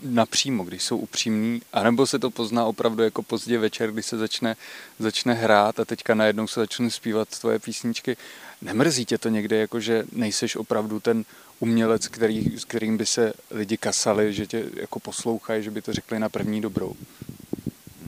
napřímo, 0.02 0.64
když 0.64 0.84
jsou 0.84 0.98
upřímní, 0.98 1.62
anebo 1.74 2.08
se 2.08 2.20
to 2.20 2.32
pozná 2.32 2.66
opravdu 2.66 3.04
jako 3.04 3.24
pozdě 3.24 3.58
večer, 3.58 3.92
kdy 3.92 4.04
se 4.04 4.18
začne, 4.18 4.56
začne 5.00 5.34
hrát 5.34 5.80
a 5.80 5.86
teďka 5.86 6.16
najednou 6.16 6.48
se 6.48 6.60
začne 6.60 6.92
zpívat 6.92 7.40
tvoje 7.40 7.60
písničky. 7.60 8.18
Nemrzí 8.62 9.06
tě 9.06 9.18
to 9.18 9.30
někde, 9.30 9.58
jako 9.58 9.80
že 9.80 10.04
nejseš 10.12 10.56
opravdu 10.56 11.00
ten 11.00 11.26
umělec, 11.60 12.08
který, 12.08 12.58
s 12.58 12.66
kterým 12.66 12.98
by 12.98 13.06
se 13.06 13.34
lidi 13.52 13.78
kasali, 13.78 14.34
že 14.34 14.48
tě 14.48 14.64
jako 14.76 15.00
poslouchají, 15.00 15.64
že 15.64 15.72
by 15.72 15.82
to 15.82 15.94
řekli 15.94 16.20
na 16.20 16.30
první 16.30 16.62
dobrou? 16.62 16.96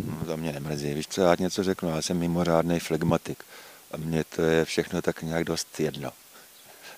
No, 0.06 0.25
to 0.25 0.38
mě 0.38 0.53
nemrzí. 0.53 0.94
Víš 0.94 1.08
co, 1.08 1.22
já 1.22 1.36
něco 1.39 1.63
řeknu, 1.63 1.89
já 1.89 2.01
jsem 2.01 2.17
mimořádný 2.17 2.79
flegmatik 2.79 3.44
a 3.91 3.98
mně 3.98 4.24
to 4.24 4.41
je 4.41 4.65
všechno 4.65 5.01
tak 5.01 5.22
nějak 5.22 5.44
dost 5.44 5.79
jedno. 5.79 6.12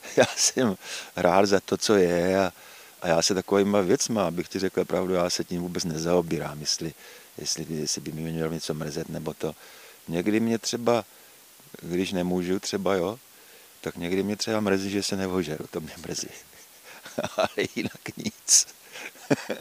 Já 0.17 0.25
jsem 0.35 0.75
rád 1.15 1.45
za 1.45 1.59
to, 1.59 1.77
co 1.77 1.95
je 1.95 2.39
a, 2.39 2.53
a 3.01 3.07
já 3.07 3.21
se 3.21 3.33
takovýma 3.33 3.81
věcma, 3.81 4.27
abych 4.27 4.47
ti 4.47 4.59
řekl 4.59 4.85
pravdu, 4.85 5.13
já 5.13 5.29
se 5.29 5.43
tím 5.43 5.61
vůbec 5.61 5.83
nezaobírám, 5.83 6.59
jestli, 6.59 6.93
jestli, 7.37 7.65
jestli 7.69 8.01
by 8.01 8.11
mi 8.11 8.31
mělo 8.31 8.51
něco 8.51 8.73
mrzet 8.73 9.09
nebo 9.09 9.33
to. 9.33 9.55
Někdy 10.07 10.39
mě 10.39 10.59
třeba, 10.59 11.05
když 11.81 12.11
nemůžu 12.11 12.59
třeba, 12.59 12.95
jo, 12.95 13.19
tak 13.81 13.95
někdy 13.95 14.23
mě 14.23 14.35
třeba 14.35 14.59
mrzí, 14.59 14.89
že 14.89 15.03
se 15.03 15.15
nevožeru, 15.15 15.67
to 15.67 15.79
mě 15.79 15.93
mrzí. 15.97 16.29
Ale 17.37 17.67
jinak 17.75 18.17
nic. 18.17 18.67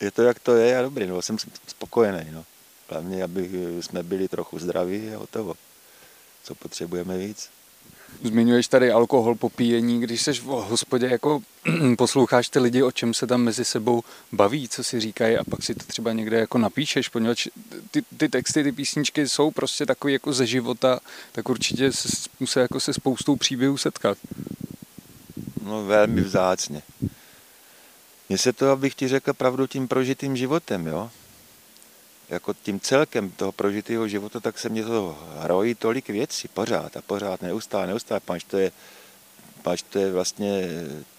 je 0.00 0.10
to, 0.10 0.22
jak 0.22 0.38
to 0.38 0.56
je 0.56 0.78
a 0.78 0.82
dobrý, 0.82 1.06
no, 1.06 1.22
jsem 1.22 1.36
spokojený, 1.66 2.30
no. 2.30 2.44
Hlavně, 2.88 3.24
aby 3.24 3.50
jsme 3.80 4.02
byli 4.02 4.28
trochu 4.28 4.58
zdraví 4.58 5.14
a 5.14 5.18
hotovo. 5.18 5.54
Co 6.42 6.54
potřebujeme 6.54 7.18
víc? 7.18 7.50
Zmiňuješ 8.22 8.68
tady 8.68 8.92
alkohol, 8.92 9.34
popíjení, 9.34 10.00
když 10.00 10.22
jsi 10.22 10.32
v 10.32 10.44
hospodě, 10.44 11.06
jako 11.06 11.42
posloucháš 11.98 12.48
ty 12.48 12.58
lidi, 12.58 12.82
o 12.82 12.92
čem 12.92 13.14
se 13.14 13.26
tam 13.26 13.42
mezi 13.42 13.64
sebou 13.64 14.02
baví, 14.32 14.68
co 14.68 14.84
si 14.84 15.00
říkají 15.00 15.36
a 15.36 15.44
pak 15.44 15.62
si 15.62 15.74
to 15.74 15.84
třeba 15.86 16.12
někde 16.12 16.38
jako 16.38 16.58
napíšeš, 16.58 17.08
poněvadž 17.08 17.48
ty, 17.90 18.02
ty 18.16 18.28
texty, 18.28 18.62
ty 18.62 18.72
písničky 18.72 19.28
jsou 19.28 19.50
prostě 19.50 19.86
takový 19.86 20.12
jako 20.12 20.32
ze 20.32 20.46
života, 20.46 21.00
tak 21.32 21.48
určitě 21.48 21.92
se, 21.92 22.08
musí 22.40 22.58
jako 22.58 22.80
se 22.80 22.92
spoustou 22.92 23.36
příběhů 23.36 23.76
setkat. 23.76 24.18
No 25.64 25.84
velmi 25.84 26.20
vzácně. 26.20 26.82
Mně 28.28 28.38
se 28.38 28.52
to, 28.52 28.70
abych 28.70 28.94
ti 28.94 29.08
řekl 29.08 29.32
pravdu, 29.32 29.66
tím 29.66 29.88
prožitým 29.88 30.36
životem, 30.36 30.86
jo 30.86 31.10
jako 32.32 32.54
tím 32.54 32.80
celkem 32.80 33.30
toho 33.30 33.52
prožitého 33.52 34.08
života, 34.08 34.40
tak 34.40 34.58
se 34.58 34.68
mě 34.68 34.84
to 34.84 35.18
hrojí 35.38 35.74
tolik 35.74 36.08
věcí 36.08 36.48
pořád 36.48 36.96
a 36.96 37.02
pořád, 37.02 37.42
neustále, 37.42 37.86
neustále, 37.86 38.20
pač 38.20 38.44
to 38.44 38.58
je, 38.58 38.72
pač 39.62 39.82
to 39.82 39.98
je 39.98 40.12
vlastně 40.12 40.64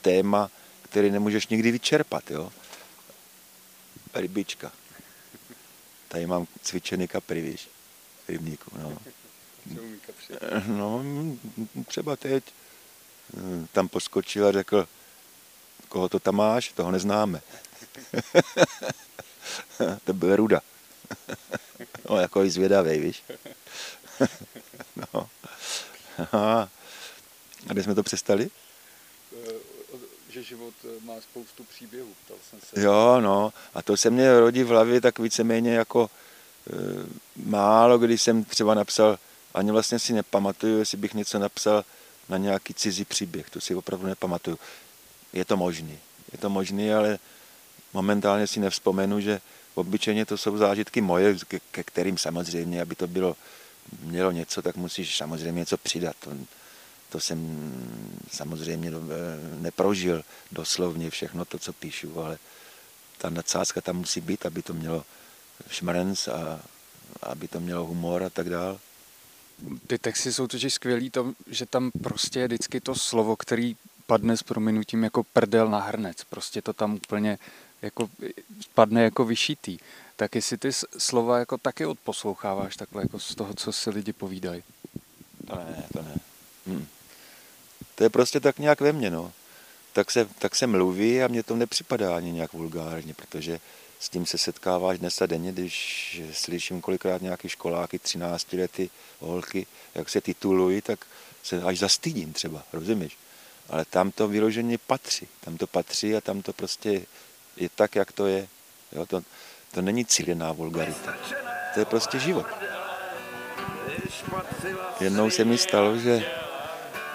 téma, 0.02 0.52
který 0.82 1.12
nemůžeš 1.12 1.48
nikdy 1.48 1.72
vyčerpat, 1.72 2.32
jo. 2.32 2.52
Rybička. 4.14 4.72
Tady 6.08 6.26
mám 6.26 6.48
cvičený 6.62 7.08
kapry, 7.08 7.42
víš, 7.42 7.70
rybníku, 8.28 8.72
no. 8.78 8.98
No, 10.68 11.04
třeba 11.88 12.16
teď 12.16 12.44
tam 13.72 13.88
poskočil 13.88 14.48
a 14.48 14.52
řekl, 14.52 14.88
koho 15.90 16.10
to 16.10 16.20
tam 16.20 16.36
máš, 16.36 16.72
toho 16.72 16.92
neznáme. 16.92 17.42
to 20.04 20.14
byl 20.14 20.36
Ruda. 20.36 20.62
no, 22.10 22.18
jako 22.18 22.50
zvědavý, 22.50 23.00
víš. 23.00 23.24
no. 25.14 25.30
A 27.70 27.74
kde 27.74 27.84
jsme 27.84 27.96
to 27.96 28.04
přestali? 28.04 28.50
Že 30.30 30.44
život 30.44 30.74
má 31.04 31.14
spoustu 31.22 31.64
příběhů, 31.64 32.10
ptal 32.26 32.38
jsem 32.50 32.60
se. 32.62 32.82
Jo, 32.82 33.22
no. 33.22 33.54
A 33.74 33.82
to 33.82 33.98
se 33.98 34.10
mě 34.10 34.40
rodí 34.40 34.64
v 34.64 34.68
hlavě 34.68 35.02
tak 35.02 35.20
víceméně 35.20 35.74
jako 35.74 36.10
e, 36.10 36.74
málo, 37.36 37.98
když 37.98 38.22
jsem 38.22 38.44
třeba 38.44 38.74
napsal, 38.74 39.20
ani 39.54 39.72
vlastně 39.72 40.00
si 40.00 40.14
nepamatuju, 40.14 40.80
jestli 40.80 40.98
bych 40.98 41.14
něco 41.14 41.40
napsal 41.40 41.86
na 42.30 42.38
nějaký 42.38 42.74
cizí 42.74 43.06
příběh, 43.06 43.50
to 43.50 43.62
si 43.62 43.76
opravdu 43.76 44.08
nepamatuju. 44.08 44.60
Je 45.34 45.46
to 45.46 45.58
možný, 45.58 46.00
je 46.32 46.38
to 46.38 46.50
možný, 46.50 46.94
ale 46.94 47.20
momentálně 47.94 48.48
si 48.48 48.60
nevzpomenu, 48.60 49.20
že 49.20 49.42
Obyčejně 49.76 50.26
to 50.26 50.38
jsou 50.38 50.58
zážitky 50.58 51.02
moje, 51.02 51.36
ke, 51.48 51.60
ke 51.72 51.84
kterým 51.84 52.18
samozřejmě, 52.18 52.82
aby 52.82 52.96
to 52.96 53.08
bylo, 53.08 53.36
mělo 54.02 54.32
něco, 54.32 54.62
tak 54.62 54.76
musíš 54.76 55.18
samozřejmě 55.18 55.60
něco 55.60 55.78
přidat. 55.78 56.16
To, 56.20 56.32
to 57.10 57.20
jsem 57.20 57.40
samozřejmě 58.32 58.92
neprožil 59.60 60.24
doslovně 60.52 61.10
všechno 61.10 61.46
to, 61.46 61.60
co 61.60 61.74
píšu, 61.74 62.20
ale 62.22 62.38
ta 63.18 63.30
nadsázka 63.30 63.82
tam 63.82 63.98
musí 63.98 64.22
být, 64.22 64.46
aby 64.46 64.62
to 64.62 64.74
mělo 64.74 65.06
šmrnc 65.70 66.28
a 66.28 66.60
aby 67.22 67.48
to 67.48 67.60
mělo 67.60 67.86
humor 67.86 68.24
a 68.24 68.30
tak 68.30 68.50
dále. 68.50 68.78
Ty 69.88 69.98
texty 69.98 70.34
jsou 70.34 70.48
totiž 70.48 70.74
skvělý, 70.74 71.10
to, 71.10 71.34
že 71.48 71.66
tam 71.66 71.92
prostě 72.04 72.40
je 72.40 72.48
vždycky 72.48 72.82
to 72.82 72.96
slovo, 72.96 73.36
který 73.36 73.76
padne 74.06 74.38
s 74.38 74.44
prominutím 74.44 75.04
jako 75.04 75.24
prdel 75.24 75.70
na 75.70 75.80
hrnec. 75.80 76.24
Prostě 76.24 76.62
to 76.62 76.74
tam 76.74 76.96
úplně 76.96 77.40
jako 77.84 78.10
spadne 78.62 79.04
jako 79.04 79.26
vyšitý. 79.26 79.78
Tak 80.16 80.36
jestli 80.36 80.58
ty 80.58 80.70
slova 80.98 81.40
jako 81.40 81.58
taky 81.58 81.86
odposloucháváš 81.86 82.76
takhle 82.76 83.02
jako 83.02 83.20
z 83.20 83.36
toho, 83.36 83.54
co 83.54 83.72
si 83.72 83.90
lidi 83.90 84.14
povídají. 84.14 84.64
To 85.48 85.56
ne, 85.56 85.84
to 85.94 86.02
ne. 86.02 86.16
Hm. 86.68 86.88
To 87.96 88.04
je 88.04 88.10
prostě 88.10 88.40
tak 88.40 88.60
nějak 88.60 88.82
ve 88.82 88.92
mně, 88.92 89.10
no. 89.10 89.32
Tak 89.94 90.12
se, 90.12 90.26
tak 90.40 90.56
se 90.56 90.68
mluví 90.68 91.24
a 91.24 91.28
mně 91.28 91.44
to 91.44 91.56
nepřipadá 91.56 92.16
ani 92.16 92.32
nějak 92.32 92.54
vulgárně, 92.54 93.14
protože 93.14 93.60
s 94.00 94.10
tím 94.10 94.26
se 94.26 94.38
setkáváš 94.38 95.00
dnes 95.00 95.22
a 95.22 95.26
denně, 95.26 95.52
když 95.52 96.22
slyším 96.34 96.82
kolikrát 96.82 97.22
nějaký 97.22 97.50
školáky, 97.50 98.00
13 98.00 98.54
lety 98.54 98.90
holky, 99.20 99.66
jak 99.96 100.10
se 100.10 100.22
titulují, 100.22 100.82
tak 100.82 101.06
se 101.44 101.62
až 101.62 101.80
zastydím 101.80 102.34
třeba, 102.34 102.64
rozumíš? 102.74 103.18
Ale 103.70 103.86
tam 103.86 104.12
to 104.12 104.28
vyloženě 104.28 104.78
patří, 104.78 105.28
tam 105.42 105.58
to 105.58 105.68
patří 105.68 106.16
a 106.16 106.22
tam 106.22 106.42
to 106.42 106.54
prostě 106.54 107.06
je 107.58 107.70
tak, 107.70 107.96
jak 107.96 108.12
to 108.12 108.28
je. 108.28 108.48
Jo, 108.92 109.06
to, 109.06 109.22
to 109.72 109.82
není 109.82 110.06
cílená 110.06 110.52
vulgarita. 110.52 111.14
To 111.74 111.80
je 111.80 111.86
prostě 111.86 112.20
život. 112.20 112.46
Jednou 115.00 115.30
se 115.30 115.46
mi 115.46 115.58
stalo, 115.58 115.98
že 115.98 116.26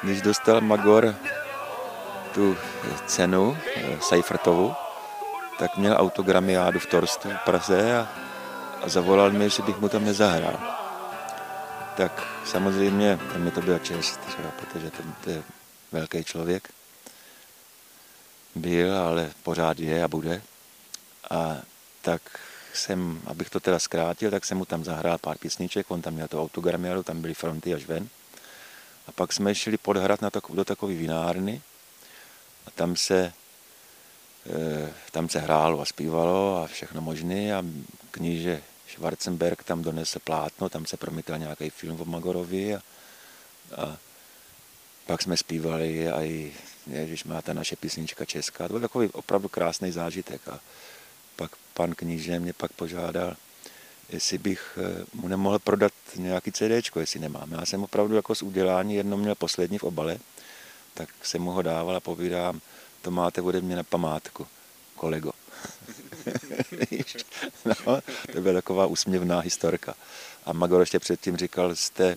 když 0.02 0.22
dostal 0.22 0.60
Magor 0.60 1.14
tu 2.34 2.56
cenu 3.06 3.58
eh, 3.76 3.98
Seifertovu, 4.00 4.74
tak 5.58 5.76
měl 5.76 5.96
autogramiádu 5.98 6.78
v 6.78 6.86
Torstu 6.86 7.28
v 7.30 7.44
Praze 7.44 7.98
a, 7.98 8.08
a 8.82 8.88
zavolal 8.88 9.30
mi, 9.30 9.44
jestli 9.44 9.62
bych 9.62 9.78
mu 9.78 9.88
tam 9.88 10.04
nezahrál. 10.04 10.58
Tak 11.96 12.22
samozřejmě 12.44 13.18
mi 13.36 13.50
to 13.50 13.60
byla 13.60 13.78
čest, 13.78 14.20
třeba, 14.20 14.48
protože 14.50 14.90
to, 14.90 15.02
to 15.24 15.30
je 15.30 15.42
velký 15.92 16.24
člověk 16.24 16.70
byl, 18.54 18.96
ale 18.96 19.32
pořád 19.42 19.78
je 19.78 20.04
a 20.04 20.08
bude. 20.08 20.42
A 21.30 21.56
tak 22.02 22.22
jsem, 22.74 23.20
abych 23.26 23.50
to 23.50 23.60
teda 23.60 23.78
zkrátil, 23.78 24.30
tak 24.30 24.44
jsem 24.44 24.58
mu 24.58 24.64
tam 24.64 24.84
zahrál 24.84 25.18
pár 25.18 25.38
písniček, 25.38 25.90
on 25.90 26.02
tam 26.02 26.14
měl 26.14 26.28
to 26.28 26.42
autogramiádu, 26.42 27.02
tam 27.02 27.20
byly 27.20 27.34
fronty 27.34 27.74
až 27.74 27.86
ven. 27.86 28.08
A 29.06 29.12
pak 29.12 29.32
jsme 29.32 29.54
šli 29.54 29.78
pod 29.78 29.96
hrad 29.96 30.22
na 30.22 30.30
takov, 30.30 30.56
do 30.56 30.64
takové 30.64 30.94
vinárny 30.94 31.62
a 32.66 32.70
tam 32.70 32.96
se, 32.96 33.32
e, 34.50 34.92
tam 35.10 35.28
se 35.28 35.38
hrálo 35.38 35.80
a 35.80 35.84
zpívalo 35.84 36.62
a 36.62 36.66
všechno 36.66 37.00
možné 37.00 37.54
a 37.54 37.64
kníže 38.10 38.62
Schwarzenberg 38.88 39.62
tam 39.62 39.82
donesl 39.82 40.18
plátno, 40.18 40.68
tam 40.68 40.86
se 40.86 40.96
promítal 40.96 41.38
nějaký 41.38 41.70
film 41.70 42.00
o 42.00 42.04
Magorovi 42.04 42.74
a, 42.74 42.80
a 43.76 43.96
pak 45.06 45.22
jsme 45.22 45.36
zpívali 45.36 46.08
i 46.08 46.52
Ježíš 46.88 47.24
má 47.24 47.42
ta 47.42 47.52
naše 47.52 47.76
písnička 47.76 48.24
česká. 48.24 48.68
To 48.68 48.72
byl 48.72 48.80
takový 48.80 49.08
opravdu 49.08 49.48
krásný 49.48 49.92
zážitek. 49.92 50.48
A 50.48 50.60
pak 51.36 51.50
pan 51.74 51.94
kníže 51.94 52.40
mě 52.40 52.52
pak 52.52 52.72
požádal, 52.72 53.36
jestli 54.08 54.38
bych 54.38 54.78
eh, 54.82 55.04
mu 55.14 55.28
nemohl 55.28 55.58
prodat 55.58 55.92
nějaký 56.16 56.52
CD, 56.52 56.96
jestli 57.00 57.20
nemám. 57.20 57.52
Já 57.52 57.66
jsem 57.66 57.84
opravdu 57.84 58.16
jako 58.16 58.34
z 58.34 58.42
udělání 58.42 58.94
jedno 58.94 59.16
měl 59.16 59.34
poslední 59.34 59.78
v 59.78 59.84
obale, 59.84 60.18
tak 60.94 61.08
jsem 61.22 61.42
mu 61.42 61.50
ho 61.50 61.62
dával 61.62 61.96
a 61.96 62.00
povídám, 62.00 62.60
to 63.02 63.10
máte 63.10 63.42
ode 63.42 63.60
mě 63.60 63.76
na 63.76 63.82
památku, 63.82 64.46
kolego. 64.94 65.32
no, 67.64 68.00
to 68.32 68.40
byla 68.40 68.54
taková 68.54 68.86
úsměvná 68.86 69.40
historka. 69.40 69.94
A 70.44 70.52
Magor 70.52 70.80
ještě 70.80 70.98
předtím 70.98 71.36
říkal, 71.36 71.76
jste 71.76 72.16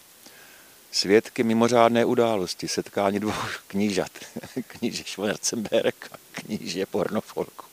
svědky 0.92 1.44
mimořádné 1.44 2.06
události, 2.06 2.68
setkání 2.68 3.20
dvou 3.20 3.34
knížat. 3.68 4.12
kníže 4.68 5.04
Schwarzenberg 5.08 6.10
a 6.12 6.16
kníže 6.32 6.86
Pornofolku. 6.86 7.66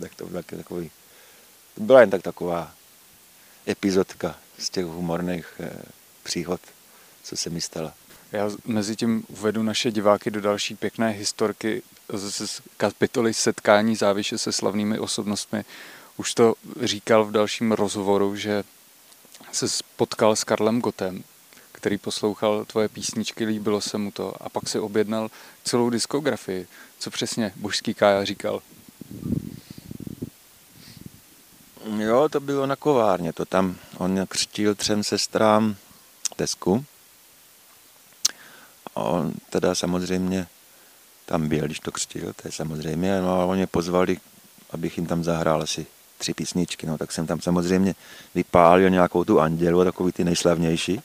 Tak 0.00 0.14
to 0.14 0.26
byl 0.26 0.42
takový, 0.42 0.90
to 1.74 1.80
byla 1.80 2.00
jen 2.00 2.10
tak 2.10 2.22
taková 2.22 2.74
epizodka 3.68 4.36
z 4.58 4.70
těch 4.70 4.84
humorných 4.84 5.46
eh, 5.60 5.70
příhod, 6.22 6.60
co 7.22 7.36
se 7.36 7.50
mi 7.50 7.60
stala. 7.60 7.94
Já 8.32 8.50
mezi 8.64 8.96
tím 8.96 9.24
uvedu 9.28 9.62
naše 9.62 9.90
diváky 9.90 10.30
do 10.30 10.40
další 10.40 10.74
pěkné 10.74 11.10
historky 11.10 11.82
z 12.16 12.62
kapitoly 12.76 13.34
setkání 13.34 13.96
záviše 13.96 14.38
se 14.38 14.52
slavnými 14.52 14.98
osobnostmi. 14.98 15.64
Už 16.16 16.34
to 16.34 16.54
říkal 16.82 17.24
v 17.24 17.32
dalším 17.32 17.72
rozhovoru, 17.72 18.36
že 18.36 18.64
se 19.52 19.68
spotkal 19.68 20.36
s 20.36 20.44
Karlem 20.44 20.80
Gotem, 20.80 21.24
který 21.82 21.98
poslouchal 21.98 22.64
tvoje 22.64 22.88
písničky, 22.88 23.44
líbilo 23.44 23.80
se 23.80 23.98
mu 23.98 24.10
to 24.10 24.42
a 24.42 24.48
pak 24.48 24.68
si 24.68 24.78
objednal 24.78 25.30
celou 25.64 25.90
diskografii. 25.90 26.66
Co 26.98 27.10
přesně 27.10 27.52
božský 27.56 27.94
Kája 27.94 28.24
říkal? 28.24 28.62
Jo, 31.98 32.28
to 32.28 32.40
bylo 32.40 32.66
na 32.66 32.76
kovárně, 32.76 33.32
to 33.32 33.44
tam 33.44 33.76
on 33.98 34.26
křtil 34.28 34.74
třem 34.74 35.04
sestrám 35.04 35.76
Tesku. 36.36 36.84
A 38.94 39.00
on 39.02 39.32
teda 39.50 39.74
samozřejmě 39.74 40.46
tam 41.26 41.48
byl, 41.48 41.64
když 41.64 41.80
to 41.80 41.92
křtil, 41.92 42.32
to 42.32 42.48
je 42.48 42.52
samozřejmě, 42.52 43.20
no 43.20 43.40
a 43.40 43.44
oni 43.44 43.66
pozvali, 43.66 44.18
abych 44.70 44.98
jim 44.98 45.06
tam 45.06 45.24
zahrál 45.24 45.62
asi 45.62 45.86
tři 46.18 46.34
písničky, 46.34 46.86
no 46.86 46.98
tak 46.98 47.12
jsem 47.12 47.26
tam 47.26 47.40
samozřejmě 47.40 47.94
vypálil 48.34 48.90
nějakou 48.90 49.24
tu 49.24 49.40
andělu, 49.40 49.84
takový 49.84 50.12
ty 50.12 50.24
nejslavnější. 50.24 51.02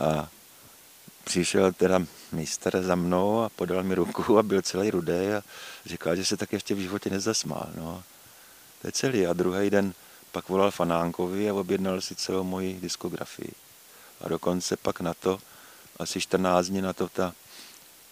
A 0.00 0.28
přišel 1.24 1.72
teda 1.72 2.02
mistr 2.32 2.82
za 2.82 2.94
mnou 2.94 3.42
a 3.42 3.48
podal 3.48 3.82
mi 3.82 3.94
ruku 3.94 4.38
a 4.38 4.42
byl 4.42 4.62
celý 4.62 4.90
rudý 4.90 5.12
a 5.12 5.42
říkal, 5.86 6.16
že 6.16 6.24
se 6.24 6.36
tak 6.36 6.52
ještě 6.52 6.74
v 6.74 6.78
životě 6.78 7.10
nezasmál. 7.10 7.68
No. 7.74 8.02
To 8.80 8.88
je 8.88 8.92
celý. 8.92 9.26
A 9.26 9.32
druhý 9.32 9.70
den 9.70 9.94
pak 10.32 10.48
volal 10.48 10.70
Fanánkovi 10.70 11.50
a 11.50 11.54
objednal 11.54 12.00
si 12.00 12.14
celou 12.14 12.44
moji 12.44 12.80
diskografii. 12.80 13.52
A 14.20 14.28
dokonce 14.28 14.76
pak 14.76 15.00
na 15.00 15.14
to, 15.14 15.40
asi 15.98 16.20
14 16.20 16.66
dní 16.66 16.80
na 16.80 16.92
to, 16.92 17.08
ta, 17.08 17.34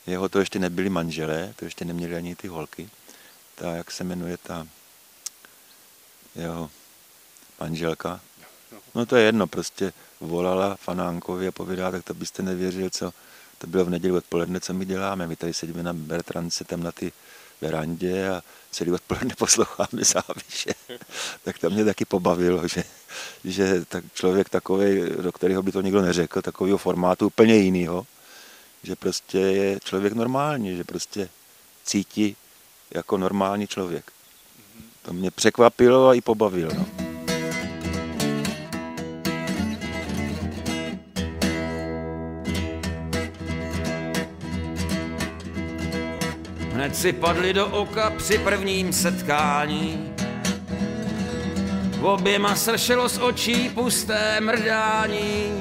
jeho 0.06 0.28
to 0.28 0.38
ještě 0.38 0.58
nebyli 0.58 0.88
manželé, 0.88 1.54
to 1.56 1.64
ještě 1.64 1.84
neměli 1.84 2.16
ani 2.16 2.36
ty 2.36 2.48
holky. 2.48 2.90
Ta, 3.54 3.70
jak 3.70 3.90
se 3.90 4.04
jmenuje 4.04 4.36
ta 4.36 4.66
jeho 6.34 6.70
manželka, 7.60 8.20
no 8.94 9.06
to 9.06 9.16
je 9.16 9.24
jedno, 9.24 9.46
prostě 9.46 9.92
volala 10.20 10.76
Fanánkovi 10.76 11.48
a 11.48 11.52
povídá, 11.52 11.90
tak 11.90 12.04
to 12.04 12.14
byste 12.14 12.42
nevěřil, 12.42 12.90
co 12.90 13.12
to 13.58 13.66
bylo 13.66 13.84
v 13.84 13.90
neděli 13.90 14.16
odpoledne, 14.16 14.60
co 14.60 14.74
my 14.74 14.84
děláme. 14.84 15.26
My 15.26 15.36
tady 15.36 15.54
sedíme 15.54 15.82
na 15.82 15.92
Bertrance, 15.92 16.64
tam 16.64 16.82
na 16.82 16.92
ty 16.92 17.12
verandě 17.60 18.28
a 18.28 18.42
celý 18.70 18.92
odpoledne 18.92 19.34
posloucháme 19.38 20.04
záviše. 20.04 20.74
tak 21.44 21.58
to 21.58 21.70
mě 21.70 21.84
taky 21.84 22.04
pobavilo, 22.04 22.68
že, 22.68 22.84
že 23.44 23.84
tak 23.84 24.04
člověk 24.14 24.48
takový, 24.48 25.00
do 25.22 25.32
kterého 25.32 25.62
by 25.62 25.72
to 25.72 25.80
nikdo 25.80 26.02
neřekl, 26.02 26.42
takového 26.42 26.78
formátu 26.78 27.26
úplně 27.26 27.56
jiného, 27.56 28.06
že 28.82 28.96
prostě 28.96 29.38
je 29.38 29.80
člověk 29.84 30.12
normální, 30.12 30.76
že 30.76 30.84
prostě 30.84 31.28
cítí 31.84 32.36
jako 32.90 33.18
normální 33.18 33.66
člověk. 33.66 34.12
To 35.02 35.12
mě 35.12 35.30
překvapilo 35.30 36.08
a 36.08 36.14
i 36.14 36.20
pobavilo. 36.20 36.72
No. 36.74 37.03
Hned 46.84 46.96
si 46.96 47.12
padli 47.12 47.52
do 47.52 47.66
oka 47.66 48.10
při 48.10 48.38
prvním 48.38 48.92
setkání. 48.92 50.14
Oběma 52.02 52.56
sršelo 52.56 53.08
z 53.08 53.18
očí 53.18 53.68
pusté 53.68 54.40
mrdání. 54.40 55.60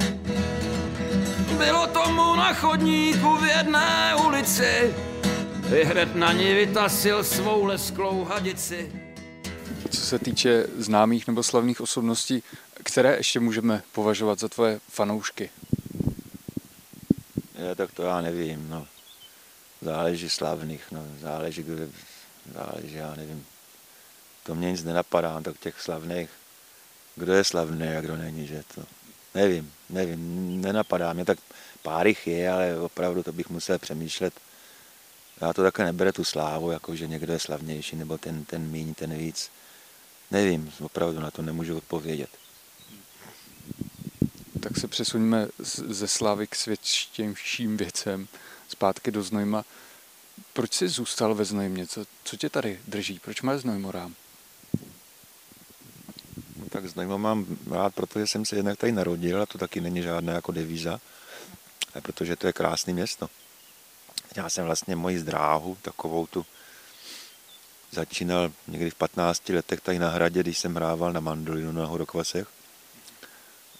Bylo 1.57 1.87
tomu 1.87 2.35
na 2.35 2.53
chodníku 2.53 3.37
v 3.37 3.43
jedné 3.57 4.15
ulici, 4.27 4.93
i 5.75 5.83
hned 5.83 6.15
na 6.15 6.33
ní 6.33 6.53
vytasil 6.53 7.23
svou 7.23 7.65
lesklou 7.65 8.23
hadici. 8.23 8.91
Co 9.89 10.01
se 10.01 10.19
týče 10.19 10.67
známých 10.77 11.27
nebo 11.27 11.43
slavných 11.43 11.81
osobností, 11.81 12.43
které 12.83 13.17
ještě 13.17 13.39
můžeme 13.39 13.83
považovat 13.91 14.39
za 14.39 14.49
tvoje 14.49 14.79
fanoušky? 14.89 15.49
Je, 17.67 17.75
tak 17.75 17.91
to 17.91 18.03
já 18.03 18.21
nevím. 18.21 18.69
No 18.69 18.85
záleží 19.83 20.29
slavných, 20.29 20.83
no, 20.91 21.05
záleží, 21.21 21.65
záleží, 22.53 22.95
já 22.95 23.15
nevím. 23.15 23.45
To 24.43 24.55
mě 24.55 24.71
nic 24.71 24.83
nenapadá, 24.83 25.41
tak 25.41 25.59
těch 25.59 25.81
slavných, 25.81 26.29
kdo 27.15 27.33
je 27.33 27.43
slavný 27.43 27.87
a 27.87 28.01
kdo 28.01 28.17
není, 28.17 28.47
že 28.47 28.63
to, 28.75 28.85
nevím, 29.35 29.73
nevím, 29.89 30.61
nenapadá 30.61 31.13
mě, 31.13 31.25
tak 31.25 31.37
pár 31.81 32.07
jich 32.07 32.27
je, 32.27 32.51
ale 32.51 32.79
opravdu 32.79 33.23
to 33.23 33.31
bych 33.31 33.49
musel 33.49 33.79
přemýšlet. 33.79 34.33
Já 35.41 35.53
to 35.53 35.63
také 35.63 35.83
nebere 35.83 36.11
tu 36.11 36.23
slávu, 36.23 36.71
jako 36.71 36.95
že 36.95 37.07
někdo 37.07 37.33
je 37.33 37.39
slavnější, 37.39 37.95
nebo 37.95 38.17
ten, 38.17 38.45
ten 38.45 38.61
míň, 38.61 38.93
ten 38.93 39.17
víc. 39.17 39.51
Nevím, 40.31 40.73
opravdu 40.81 41.19
na 41.19 41.31
to 41.31 41.41
nemůžu 41.41 41.77
odpovědět. 41.77 42.29
Tak 44.59 44.77
se 44.77 44.87
přesuníme 44.87 45.47
ze 45.87 46.07
slávy 46.07 46.47
k 46.47 46.55
světštějším 46.55 47.77
věcem 47.77 48.27
zpátky 48.73 49.11
do 49.11 49.23
Znojma. 49.23 49.65
Proč 50.53 50.73
jsi 50.73 50.87
zůstal 50.87 51.35
ve 51.35 51.45
Znojmě? 51.45 51.87
Co, 51.87 52.05
co 52.23 52.37
tě 52.37 52.49
tady 52.49 52.79
drží? 52.87 53.19
Proč 53.19 53.41
máš 53.41 53.61
Znojmo 53.61 53.91
rám? 53.91 54.15
No, 56.59 56.65
tak 56.69 56.89
Znojmo 56.89 57.17
mám 57.17 57.45
rád, 57.71 57.95
protože 57.95 58.27
jsem 58.27 58.45
se 58.45 58.55
jednak 58.55 58.77
tady 58.77 58.91
narodil 58.91 59.41
a 59.41 59.45
to 59.45 59.57
taky 59.57 59.81
není 59.81 60.01
žádná 60.01 60.33
jako 60.33 60.51
devíza, 60.51 60.99
protože 62.01 62.35
to 62.35 62.47
je 62.47 62.53
krásné 62.53 62.93
město. 62.93 63.29
Já 64.35 64.49
jsem 64.49 64.65
vlastně 64.65 64.95
moji 64.95 65.19
zdráhu, 65.19 65.77
takovou 65.81 66.27
tu, 66.27 66.45
začínal 67.91 68.51
někdy 68.67 68.89
v 68.89 68.95
15 68.95 69.49
letech 69.49 69.81
tady 69.81 69.99
na 69.99 70.09
hradě, 70.09 70.39
když 70.39 70.57
jsem 70.57 70.75
hrával 70.75 71.13
na 71.13 71.19
mandolinu 71.19 71.71
na 71.71 71.85
Horokvasech. 71.85 72.47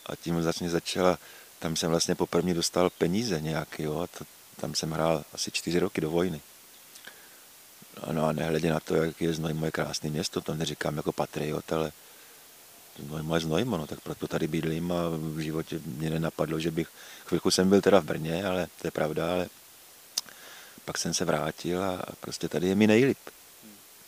A 0.06 0.16
tím 0.16 0.36
vlastně 0.36 0.70
začala, 0.70 1.20
tam 1.60 1.76
jsem 1.76 1.90
vlastně 1.90 2.16
poprvé 2.16 2.54
dostal 2.54 2.90
peníze 2.90 3.42
nějaký, 3.42 3.84
jo, 3.84 4.00
a 4.00 4.08
to, 4.08 4.26
tam 4.56 4.76
jsem 4.76 4.92
hrál 4.92 5.24
asi 5.34 5.52
čtyři 5.52 5.80
roky 5.80 6.02
do 6.02 6.12
vojny. 6.12 6.42
No 8.12 8.26
a 8.26 8.32
nehledě 8.32 8.70
na 8.70 8.80
to, 8.80 8.96
jak 8.96 9.22
je 9.22 9.34
Znojmo 9.34 9.66
je 9.66 9.72
krásné 9.72 10.10
město, 10.10 10.42
to 10.42 10.54
neříkám 10.54 10.98
jako 10.98 11.12
patriot, 11.12 11.74
ale 11.74 11.92
Znojmo 13.08 13.36
je 13.36 13.42
Znojmo, 13.42 13.78
no 13.78 13.88
tak 13.88 14.02
proto 14.02 14.28
tady 14.28 14.48
bydlím 14.48 14.92
a 14.92 15.10
v 15.10 15.40
životě 15.40 15.80
mě 15.86 16.10
nenapadlo, 16.10 16.60
že 16.60 16.72
bych, 16.72 16.88
chvilku 17.26 17.52
jsem 17.52 17.70
byl 17.70 17.82
teda 17.82 18.00
v 18.00 18.06
Brně, 18.06 18.46
ale 18.46 18.68
to 18.82 18.88
je 18.88 18.92
pravda, 18.92 19.32
ale 19.32 19.48
pak 20.86 20.98
jsem 20.98 21.14
se 21.14 21.26
vrátil 21.26 21.84
a 21.84 22.02
prostě 22.20 22.50
tady 22.50 22.68
je 22.68 22.76
mi 22.76 22.88
nejlíp. 22.88 23.18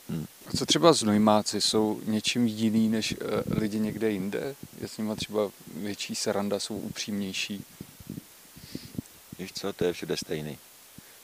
Hmm. 0.09 0.25
A 0.47 0.57
co 0.57 0.65
třeba 0.65 0.93
Znojmáci 0.93 1.61
jsou 1.61 2.01
něčím 2.05 2.47
jiný 2.47 2.89
než 2.89 3.11
uh, 3.11 3.57
lidi 3.57 3.79
někde 3.79 4.11
jinde? 4.11 4.55
Je 4.81 4.87
s 4.87 4.97
nimi 4.97 5.15
třeba 5.15 5.49
větší 5.75 6.15
saranda, 6.15 6.59
jsou 6.59 6.77
upřímnější? 6.77 7.65
Víš 9.39 9.53
co, 9.53 9.73
to 9.73 9.85
je 9.85 9.93
všude 9.93 10.17
stejný. 10.17 10.57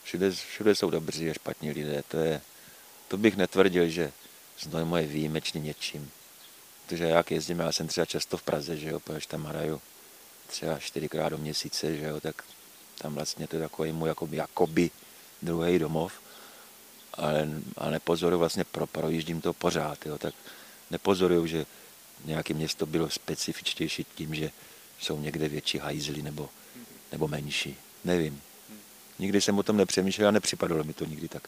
Všude, 0.03 0.31
všude 0.31 0.75
jsou 0.75 0.89
dobří 0.89 1.29
a 1.29 1.33
špatní 1.33 1.71
lidé. 1.71 2.03
To, 2.07 2.17
je, 2.17 2.41
to 3.07 3.17
bych 3.17 3.37
netvrdil, 3.37 3.89
že 3.89 4.11
Znojmo 4.61 4.97
je 4.97 5.07
výjimečný 5.07 5.61
něčím. 5.61 6.11
Protože 6.85 7.03
jak 7.03 7.31
jezdím, 7.31 7.59
já 7.59 7.71
jsem 7.71 7.87
třeba 7.87 8.05
často 8.05 8.37
v 8.37 8.43
Praze, 8.43 8.77
že 8.77 8.89
jo, 8.89 8.99
protože 8.99 9.27
tam 9.27 9.43
hraju 9.43 9.81
třeba 10.47 10.79
čtyřikrát 10.79 11.29
do 11.29 11.37
měsíce, 11.37 11.97
že 11.97 12.05
jo, 12.05 12.21
tak 12.21 12.43
tam 12.97 13.15
vlastně 13.15 13.47
to 13.47 13.55
je 13.55 13.61
takový 13.61 13.91
můj 13.91 14.09
jakoby, 14.09 14.37
jakoby 14.37 14.91
druhý 15.41 15.79
domov. 15.79 16.13
Ale, 17.13 17.49
ale 17.77 17.91
nepozoruju 17.91 18.39
vlastně, 18.39 18.63
pro, 18.63 18.87
projíždím 18.87 19.41
to 19.41 19.53
pořád, 19.53 20.05
jo, 20.05 20.17
tak 20.17 20.33
nepozoruju, 20.91 21.47
že 21.47 21.65
nějaké 22.25 22.53
město 22.53 22.85
bylo 22.85 23.09
specifičtější 23.09 24.05
tím, 24.15 24.35
že 24.35 24.51
jsou 24.99 25.19
někde 25.19 25.49
větší 25.49 25.77
hajzly 25.77 26.21
nebo, 26.21 26.49
nebo 27.11 27.27
menší. 27.27 27.77
Nevím. 28.03 28.41
Nikdy 29.19 29.41
jsem 29.41 29.59
o 29.59 29.63
tom 29.63 29.77
nepřemýšlel 29.77 30.27
a 30.27 30.31
nepřipadalo 30.31 30.83
mi 30.83 30.93
to 30.93 31.05
nikdy 31.05 31.27
tak. 31.27 31.43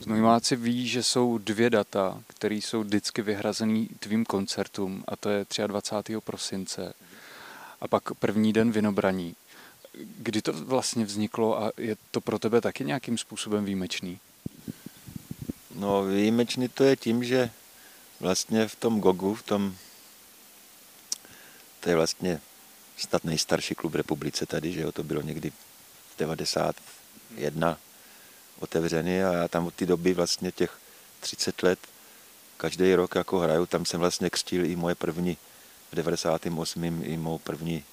Znojmáci 0.00 0.56
ví, 0.56 0.88
že 0.88 1.02
jsou 1.02 1.38
dvě 1.38 1.70
data, 1.70 2.22
které 2.26 2.54
jsou 2.54 2.82
vždycky 2.82 3.22
vyhrazený 3.22 3.88
tvým 3.98 4.24
koncertům 4.24 5.04
a 5.08 5.16
to 5.16 5.30
je 5.30 5.46
23. 5.66 6.20
prosince 6.20 6.92
a 7.80 7.88
pak 7.88 8.14
první 8.14 8.52
den 8.52 8.72
Vinobraní. 8.72 9.36
Kdy 10.18 10.42
to 10.42 10.52
vlastně 10.52 11.04
vzniklo 11.04 11.62
a 11.62 11.72
je 11.76 11.96
to 12.10 12.20
pro 12.20 12.38
tebe 12.38 12.60
taky 12.60 12.84
nějakým 12.84 13.18
způsobem 13.18 13.64
výjimečný? 13.64 14.20
No 15.74 16.04
výjimečný 16.04 16.68
to 16.68 16.84
je 16.84 16.96
tím, 16.96 17.24
že 17.24 17.50
vlastně 18.20 18.68
v 18.68 18.76
tom 18.76 19.00
Gogu, 19.00 19.34
v 19.34 19.42
tom, 19.42 19.76
to 21.80 21.90
je 21.90 21.96
vlastně 21.96 22.40
snad 23.02 23.24
nejstarší 23.24 23.74
klub 23.74 23.94
republice 23.94 24.46
tady, 24.46 24.72
že 24.72 24.80
jo, 24.80 24.92
to 24.92 25.02
bylo 25.02 25.20
někdy 25.20 25.50
v 25.50 26.18
91 26.18 27.78
otevřený 28.60 29.22
a 29.22 29.32
já 29.32 29.48
tam 29.48 29.66
od 29.66 29.74
té 29.74 29.86
doby 29.86 30.14
vlastně 30.14 30.52
těch 30.52 30.78
30 31.20 31.62
let 31.62 31.78
každý 32.56 32.94
rok 32.94 33.14
jako 33.14 33.38
hraju, 33.38 33.66
tam 33.66 33.84
jsem 33.86 34.00
vlastně 34.00 34.30
křtil 34.30 34.64
i 34.64 34.76
moje 34.76 34.94
první 34.94 35.36
v 35.92 35.94
98. 35.94 36.84
i 37.04 37.16
mou 37.16 37.38
první 37.38 37.84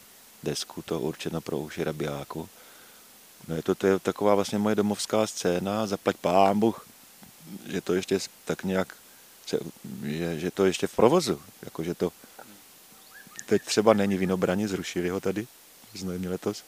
desku, 0.44 0.82
to 0.82 1.00
určeno 1.00 1.42
pro 1.42 1.58
uši 1.58 1.84
rabiáku. 1.84 2.50
No 3.48 3.56
je 3.56 3.64
to, 3.64 3.76
to 3.76 3.88
je 3.88 4.00
taková 4.00 4.36
vlastně 4.36 4.58
moje 4.58 4.76
domovská 4.76 5.28
scéna, 5.28 5.88
zaplať 5.88 6.16
pán 6.18 6.60
Bůh, 6.60 6.88
že 7.66 7.82
to 7.82 7.94
ještě 7.94 8.20
tak 8.46 8.64
nějak, 8.64 8.96
že, 9.46 9.60
že 10.40 10.52
to 10.52 10.66
ještě 10.66 10.88
v 10.88 10.96
provozu, 10.96 11.42
jako 11.62 11.84
že 11.84 11.94
to 11.94 12.12
teď 13.48 13.62
třeba 13.62 13.94
není 13.94 14.18
vinobraní, 14.18 14.68
zrušili 14.68 15.10
ho 15.10 15.20
tady, 15.20 15.48
znojmě 15.94 16.30
letos, 16.30 16.64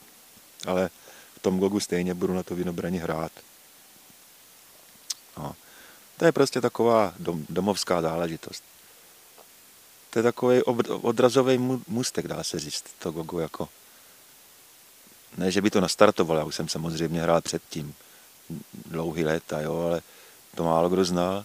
ale 0.66 0.90
v 1.34 1.38
tom 1.38 1.58
Gogu 1.58 1.80
stejně 1.80 2.14
budu 2.14 2.34
na 2.34 2.42
to 2.42 2.54
vinobraní 2.54 2.98
hrát. 2.98 3.32
No. 5.38 5.56
To 6.16 6.24
je 6.24 6.32
prostě 6.32 6.60
taková 6.60 7.14
dom, 7.18 7.46
domovská 7.48 8.02
záležitost. 8.02 8.64
To 10.10 10.18
je 10.18 10.22
takový 10.22 10.62
odrazový 10.62 11.58
můstek, 11.88 12.28
dá 12.28 12.44
se 12.44 12.58
říct, 12.58 12.84
to 12.98 13.10
Gogu 13.10 13.38
jako. 13.38 13.68
Ne, 15.36 15.50
že 15.50 15.62
by 15.62 15.70
to 15.70 15.80
nastartoval, 15.80 16.36
já 16.36 16.44
už 16.44 16.54
jsem 16.54 16.68
samozřejmě 16.68 17.22
hrál 17.22 17.40
předtím 17.40 17.94
dlouhý 18.86 19.24
léta, 19.24 19.60
jo, 19.60 19.86
ale 19.86 20.02
to 20.54 20.64
málo 20.64 20.88
kdo 20.88 21.04
znal. 21.04 21.44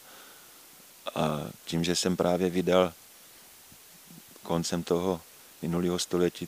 A 1.15 1.41
tím, 1.65 1.83
že 1.83 1.95
jsem 1.95 2.17
právě 2.17 2.49
vydal 2.49 2.93
koncem 4.45 4.83
toho 4.83 5.21
minulého 5.61 5.99
století 5.99 6.47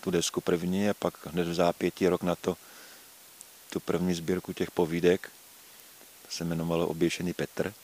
tu 0.00 0.10
desku 0.10 0.40
první 0.40 0.88
a 0.90 0.94
pak 0.94 1.26
hned 1.26 1.48
v 1.48 1.54
zápětí 1.54 2.08
rok 2.08 2.22
na 2.22 2.36
to 2.36 2.56
tu 3.70 3.80
první 3.80 4.14
sbírku 4.14 4.52
těch 4.52 4.70
povídek, 4.70 5.30
to 6.22 6.28
se 6.30 6.44
jmenovalo 6.44 6.88
Oběšený 6.88 7.32
Petr, 7.32 7.74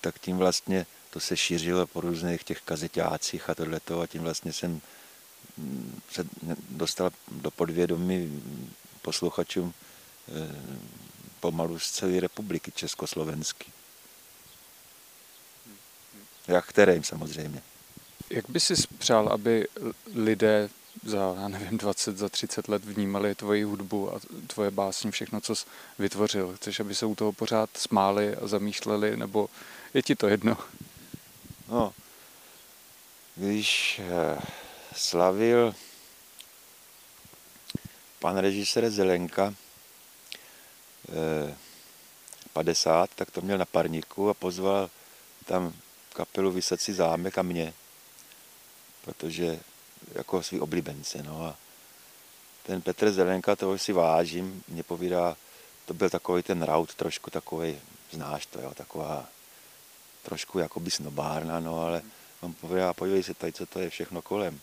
tak 0.00 0.18
tím 0.18 0.36
vlastně 0.36 0.86
to 1.10 1.20
se 1.20 1.36
šířilo 1.36 1.86
po 1.86 2.00
různých 2.00 2.44
těch 2.44 2.60
kazetácích 2.60 3.50
a 3.50 3.54
tohleto 3.54 4.00
a 4.00 4.06
tím 4.06 4.22
vlastně 4.22 4.52
jsem 4.52 4.80
mm, 5.56 6.00
se 6.10 6.24
dostal 6.68 7.10
do 7.30 7.50
podvědomí 7.50 8.42
posluchačům 9.02 9.74
eh, 9.74 10.32
pomalu 11.40 11.78
z 11.78 11.90
celé 11.90 12.20
republiky 12.20 12.72
Československý. 12.72 13.72
Jak 16.48 16.66
kterým 16.66 17.04
samozřejmě. 17.04 17.62
Jak 18.30 18.50
by 18.50 18.60
si 18.60 18.74
přál, 18.98 19.28
aby 19.28 19.68
lidé 20.14 20.68
za, 21.04 21.34
já 21.40 21.48
nevím, 21.48 21.78
20, 21.78 22.18
za 22.18 22.28
30 22.28 22.68
let 22.68 22.84
vnímali 22.84 23.34
tvoji 23.34 23.62
hudbu 23.62 24.14
a 24.14 24.20
tvoje 24.46 24.70
básně, 24.70 25.10
všechno, 25.10 25.40
co 25.40 25.54
jsi 25.56 25.66
vytvořil? 25.98 26.56
Chceš, 26.56 26.80
aby 26.80 26.94
se 26.94 27.06
u 27.06 27.14
toho 27.14 27.32
pořád 27.32 27.70
smáli 27.76 28.36
a 28.36 28.46
zamýšleli, 28.46 29.16
nebo 29.16 29.48
je 29.94 30.02
ti 30.02 30.16
to 30.16 30.28
jedno? 30.28 30.56
No, 31.68 31.94
když 33.36 34.00
eh, 34.04 34.38
slavil 34.96 35.74
pan 38.18 38.38
režisér 38.38 38.90
Zelenka 38.90 39.54
eh, 41.08 41.56
50, 42.52 43.10
tak 43.14 43.30
to 43.30 43.40
měl 43.40 43.58
na 43.58 43.64
parníku 43.64 44.30
a 44.30 44.34
pozval 44.34 44.90
tam 45.44 45.72
kapelu 46.12 46.50
Vysací 46.50 46.92
zámek 46.92 47.38
a 47.38 47.42
mě, 47.42 47.74
protože 49.06 49.60
jako 50.14 50.42
svý 50.42 50.60
oblíbence. 50.60 51.22
No 51.22 51.46
a 51.46 51.56
ten 52.62 52.82
Petr 52.82 53.12
Zelenka, 53.12 53.56
toho 53.56 53.78
si 53.78 53.92
vážím, 53.92 54.62
mě 54.68 54.82
povídá, 54.82 55.36
to 55.84 55.94
byl 55.94 56.10
takový 56.10 56.42
ten 56.42 56.62
raut, 56.62 56.94
trošku 56.94 57.30
takový, 57.30 57.78
znáš 58.10 58.46
to, 58.46 58.60
jo, 58.60 58.74
taková 58.74 59.26
trošku 60.22 60.58
jakoby 60.58 60.90
snobárna, 60.90 61.60
no 61.60 61.80
ale 61.82 62.02
on 62.40 62.52
povídá, 62.52 62.92
podívej 62.92 63.22
se 63.22 63.34
tady, 63.34 63.52
co 63.52 63.66
to 63.66 63.78
je 63.78 63.90
všechno 63.90 64.22
kolem. 64.22 64.60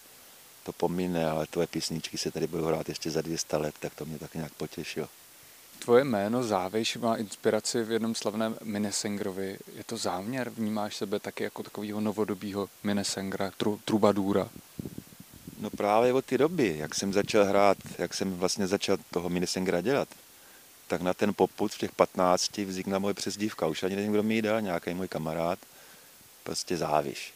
To 0.63 0.71
pomíne, 0.71 1.29
ale 1.29 1.47
tvoje 1.47 1.67
písničky 1.67 2.17
se 2.17 2.31
tady 2.31 2.47
budou 2.47 2.65
hrát 2.65 2.89
ještě 2.89 3.11
za 3.11 3.21
200 3.21 3.57
let, 3.57 3.75
tak 3.79 3.95
to 3.95 4.05
mě 4.05 4.19
tak 4.19 4.35
nějak 4.35 4.53
potěšilo. 4.53 5.09
Tvoje 5.83 6.03
jméno 6.03 6.43
Závejš 6.43 6.97
má 6.97 7.15
inspiraci 7.15 7.83
v 7.83 7.91
jednom 7.91 8.15
slavném 8.15 8.57
Minesengrovi. 8.63 9.57
Je 9.75 9.83
to 9.83 9.97
záměr? 9.97 10.49
Vnímáš 10.49 10.95
sebe 10.95 11.19
taky 11.19 11.43
jako 11.43 11.63
takového 11.63 12.01
novodobího 12.01 12.69
Minesengra, 12.83 13.51
tru, 13.57 13.79
trubadůra? 13.85 14.49
No 15.59 15.69
právě 15.69 16.13
od 16.13 16.25
té 16.25 16.37
doby, 16.37 16.75
jak 16.77 16.95
jsem 16.95 17.13
začal 17.13 17.45
hrát, 17.45 17.77
jak 17.97 18.13
jsem 18.13 18.33
vlastně 18.33 18.67
začal 18.67 18.97
toho 19.11 19.29
Minesengra 19.29 19.81
dělat, 19.81 20.07
tak 20.87 21.01
na 21.01 21.13
ten 21.13 21.33
poput 21.33 21.71
v 21.71 21.77
těch 21.77 21.91
15 21.91 22.57
vznikla 22.57 22.99
moje 22.99 23.13
přezdívka. 23.13 23.67
Už 23.67 23.83
ani 23.83 23.95
nevím, 23.95 24.11
kdo 24.11 24.23
mi 24.23 24.35
ji 24.35 24.41
dal, 24.41 24.61
nějaký 24.61 24.93
můj 24.93 25.07
kamarád, 25.07 25.59
prostě 26.43 26.77
záviš. 26.77 27.33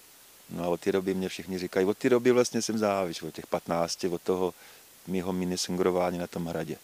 No 0.49 0.63
a 0.63 0.67
od 0.67 0.81
té 0.81 0.91
doby 0.91 1.13
mě 1.13 1.29
všichni 1.29 1.59
říkají, 1.59 1.85
od 1.85 1.97
té 1.97 2.09
doby 2.09 2.31
vlastně 2.31 2.61
jsem 2.61 2.77
záviš, 2.77 3.21
od 3.21 3.33
těch 3.33 3.47
15, 3.47 4.03
od 4.03 4.21
toho 4.21 4.53
mýho 5.07 5.33
minisengrování 5.33 6.17
na 6.17 6.27
tom 6.27 6.45
hradě. 6.45 6.77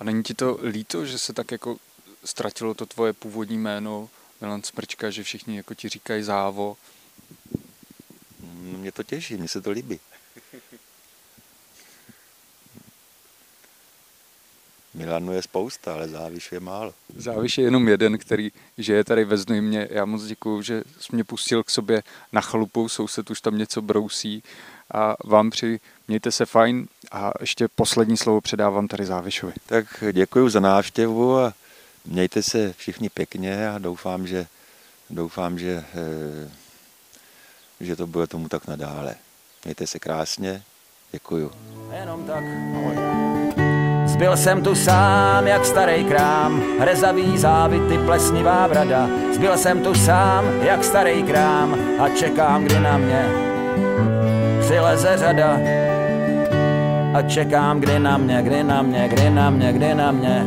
A 0.00 0.04
není 0.04 0.22
ti 0.22 0.34
to 0.34 0.58
líto, 0.62 1.06
že 1.06 1.18
se 1.18 1.32
tak 1.32 1.52
jako 1.52 1.76
ztratilo 2.24 2.74
to 2.74 2.86
tvoje 2.86 3.12
původní 3.12 3.58
jméno 3.58 4.08
Milan 4.40 4.62
Smrčka, 4.62 5.10
že 5.10 5.22
všichni 5.22 5.56
jako 5.56 5.74
ti 5.74 5.88
říkají 5.88 6.22
závo? 6.22 6.76
No, 8.40 8.78
mě 8.78 8.92
to 8.92 9.02
těší, 9.02 9.36
mně 9.36 9.48
se 9.48 9.60
to 9.60 9.70
líbí. 9.70 10.00
Milanu 14.94 15.32
je 15.32 15.42
spousta, 15.42 15.94
ale 15.94 16.08
Záviš 16.08 16.52
je 16.52 16.60
málo. 16.60 16.94
Záviš 17.16 17.58
je 17.58 17.64
jenom 17.64 17.88
jeden, 17.88 18.18
který 18.18 18.52
žije 18.78 19.04
tady 19.04 19.24
ve 19.24 19.36
Znojmě. 19.36 19.88
Já 19.90 20.04
moc 20.04 20.24
děkuju, 20.24 20.62
že 20.62 20.82
jsi 21.00 21.08
mě 21.12 21.24
pustil 21.24 21.62
k 21.64 21.70
sobě 21.70 22.02
na 22.32 22.40
chalupu, 22.40 22.88
soused 22.88 23.30
už 23.30 23.40
tam 23.40 23.58
něco 23.58 23.82
brousí 23.82 24.42
a 24.92 25.16
vám 25.24 25.50
při 25.50 25.80
mějte 26.08 26.32
se 26.32 26.46
fajn 26.46 26.86
a 27.12 27.32
ještě 27.40 27.68
poslední 27.68 28.16
slovo 28.16 28.40
předávám 28.40 28.88
tady 28.88 29.04
Závišovi. 29.04 29.52
Tak 29.66 30.04
děkuji 30.12 30.48
za 30.48 30.60
návštěvu 30.60 31.38
a 31.38 31.52
mějte 32.06 32.42
se 32.42 32.72
všichni 32.72 33.08
pěkně 33.08 33.68
a 33.68 33.78
doufám, 33.78 34.26
že, 34.26 34.46
doufám, 35.10 35.58
že, 35.58 35.84
eh, 35.94 36.50
že 37.80 37.96
to 37.96 38.06
bude 38.06 38.26
tomu 38.26 38.48
tak 38.48 38.66
nadále. 38.66 39.14
Mějte 39.64 39.86
se 39.86 39.98
krásně, 39.98 40.62
děkuju. 41.12 41.50
Jenom 42.00 42.24
tak, 42.24 42.44
ahoj. 42.74 42.96
Zbyl 44.06 44.36
jsem 44.36 44.62
tu 44.62 44.74
sám, 44.74 45.46
jak 45.46 45.66
starý 45.66 46.04
krám, 46.04 46.78
hrezavý 46.80 47.38
závity, 47.38 47.98
plesnivá 47.98 48.68
brada. 48.68 49.08
Zbyl 49.34 49.58
jsem 49.58 49.82
tu 49.82 49.94
sám, 49.94 50.44
jak 50.62 50.84
starý 50.84 51.22
krám 51.22 51.78
a 52.00 52.08
čekám, 52.08 52.64
kdy 52.64 52.80
na 52.80 52.98
mě 52.98 53.53
přileze 54.64 55.16
řada. 55.16 55.58
A 57.14 57.22
čekám, 57.22 57.80
kdy 57.80 57.98
na 57.98 58.18
mě, 58.18 58.42
kdy 58.42 58.62
na 58.62 58.82
mě, 58.82 59.08
kdy 59.08 59.30
na 59.30 59.50
mě, 59.50 59.72
kdy 59.72 59.94
na 59.94 60.12
mě 60.12 60.46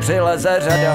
přileze 0.00 0.56
řada. 0.60 0.94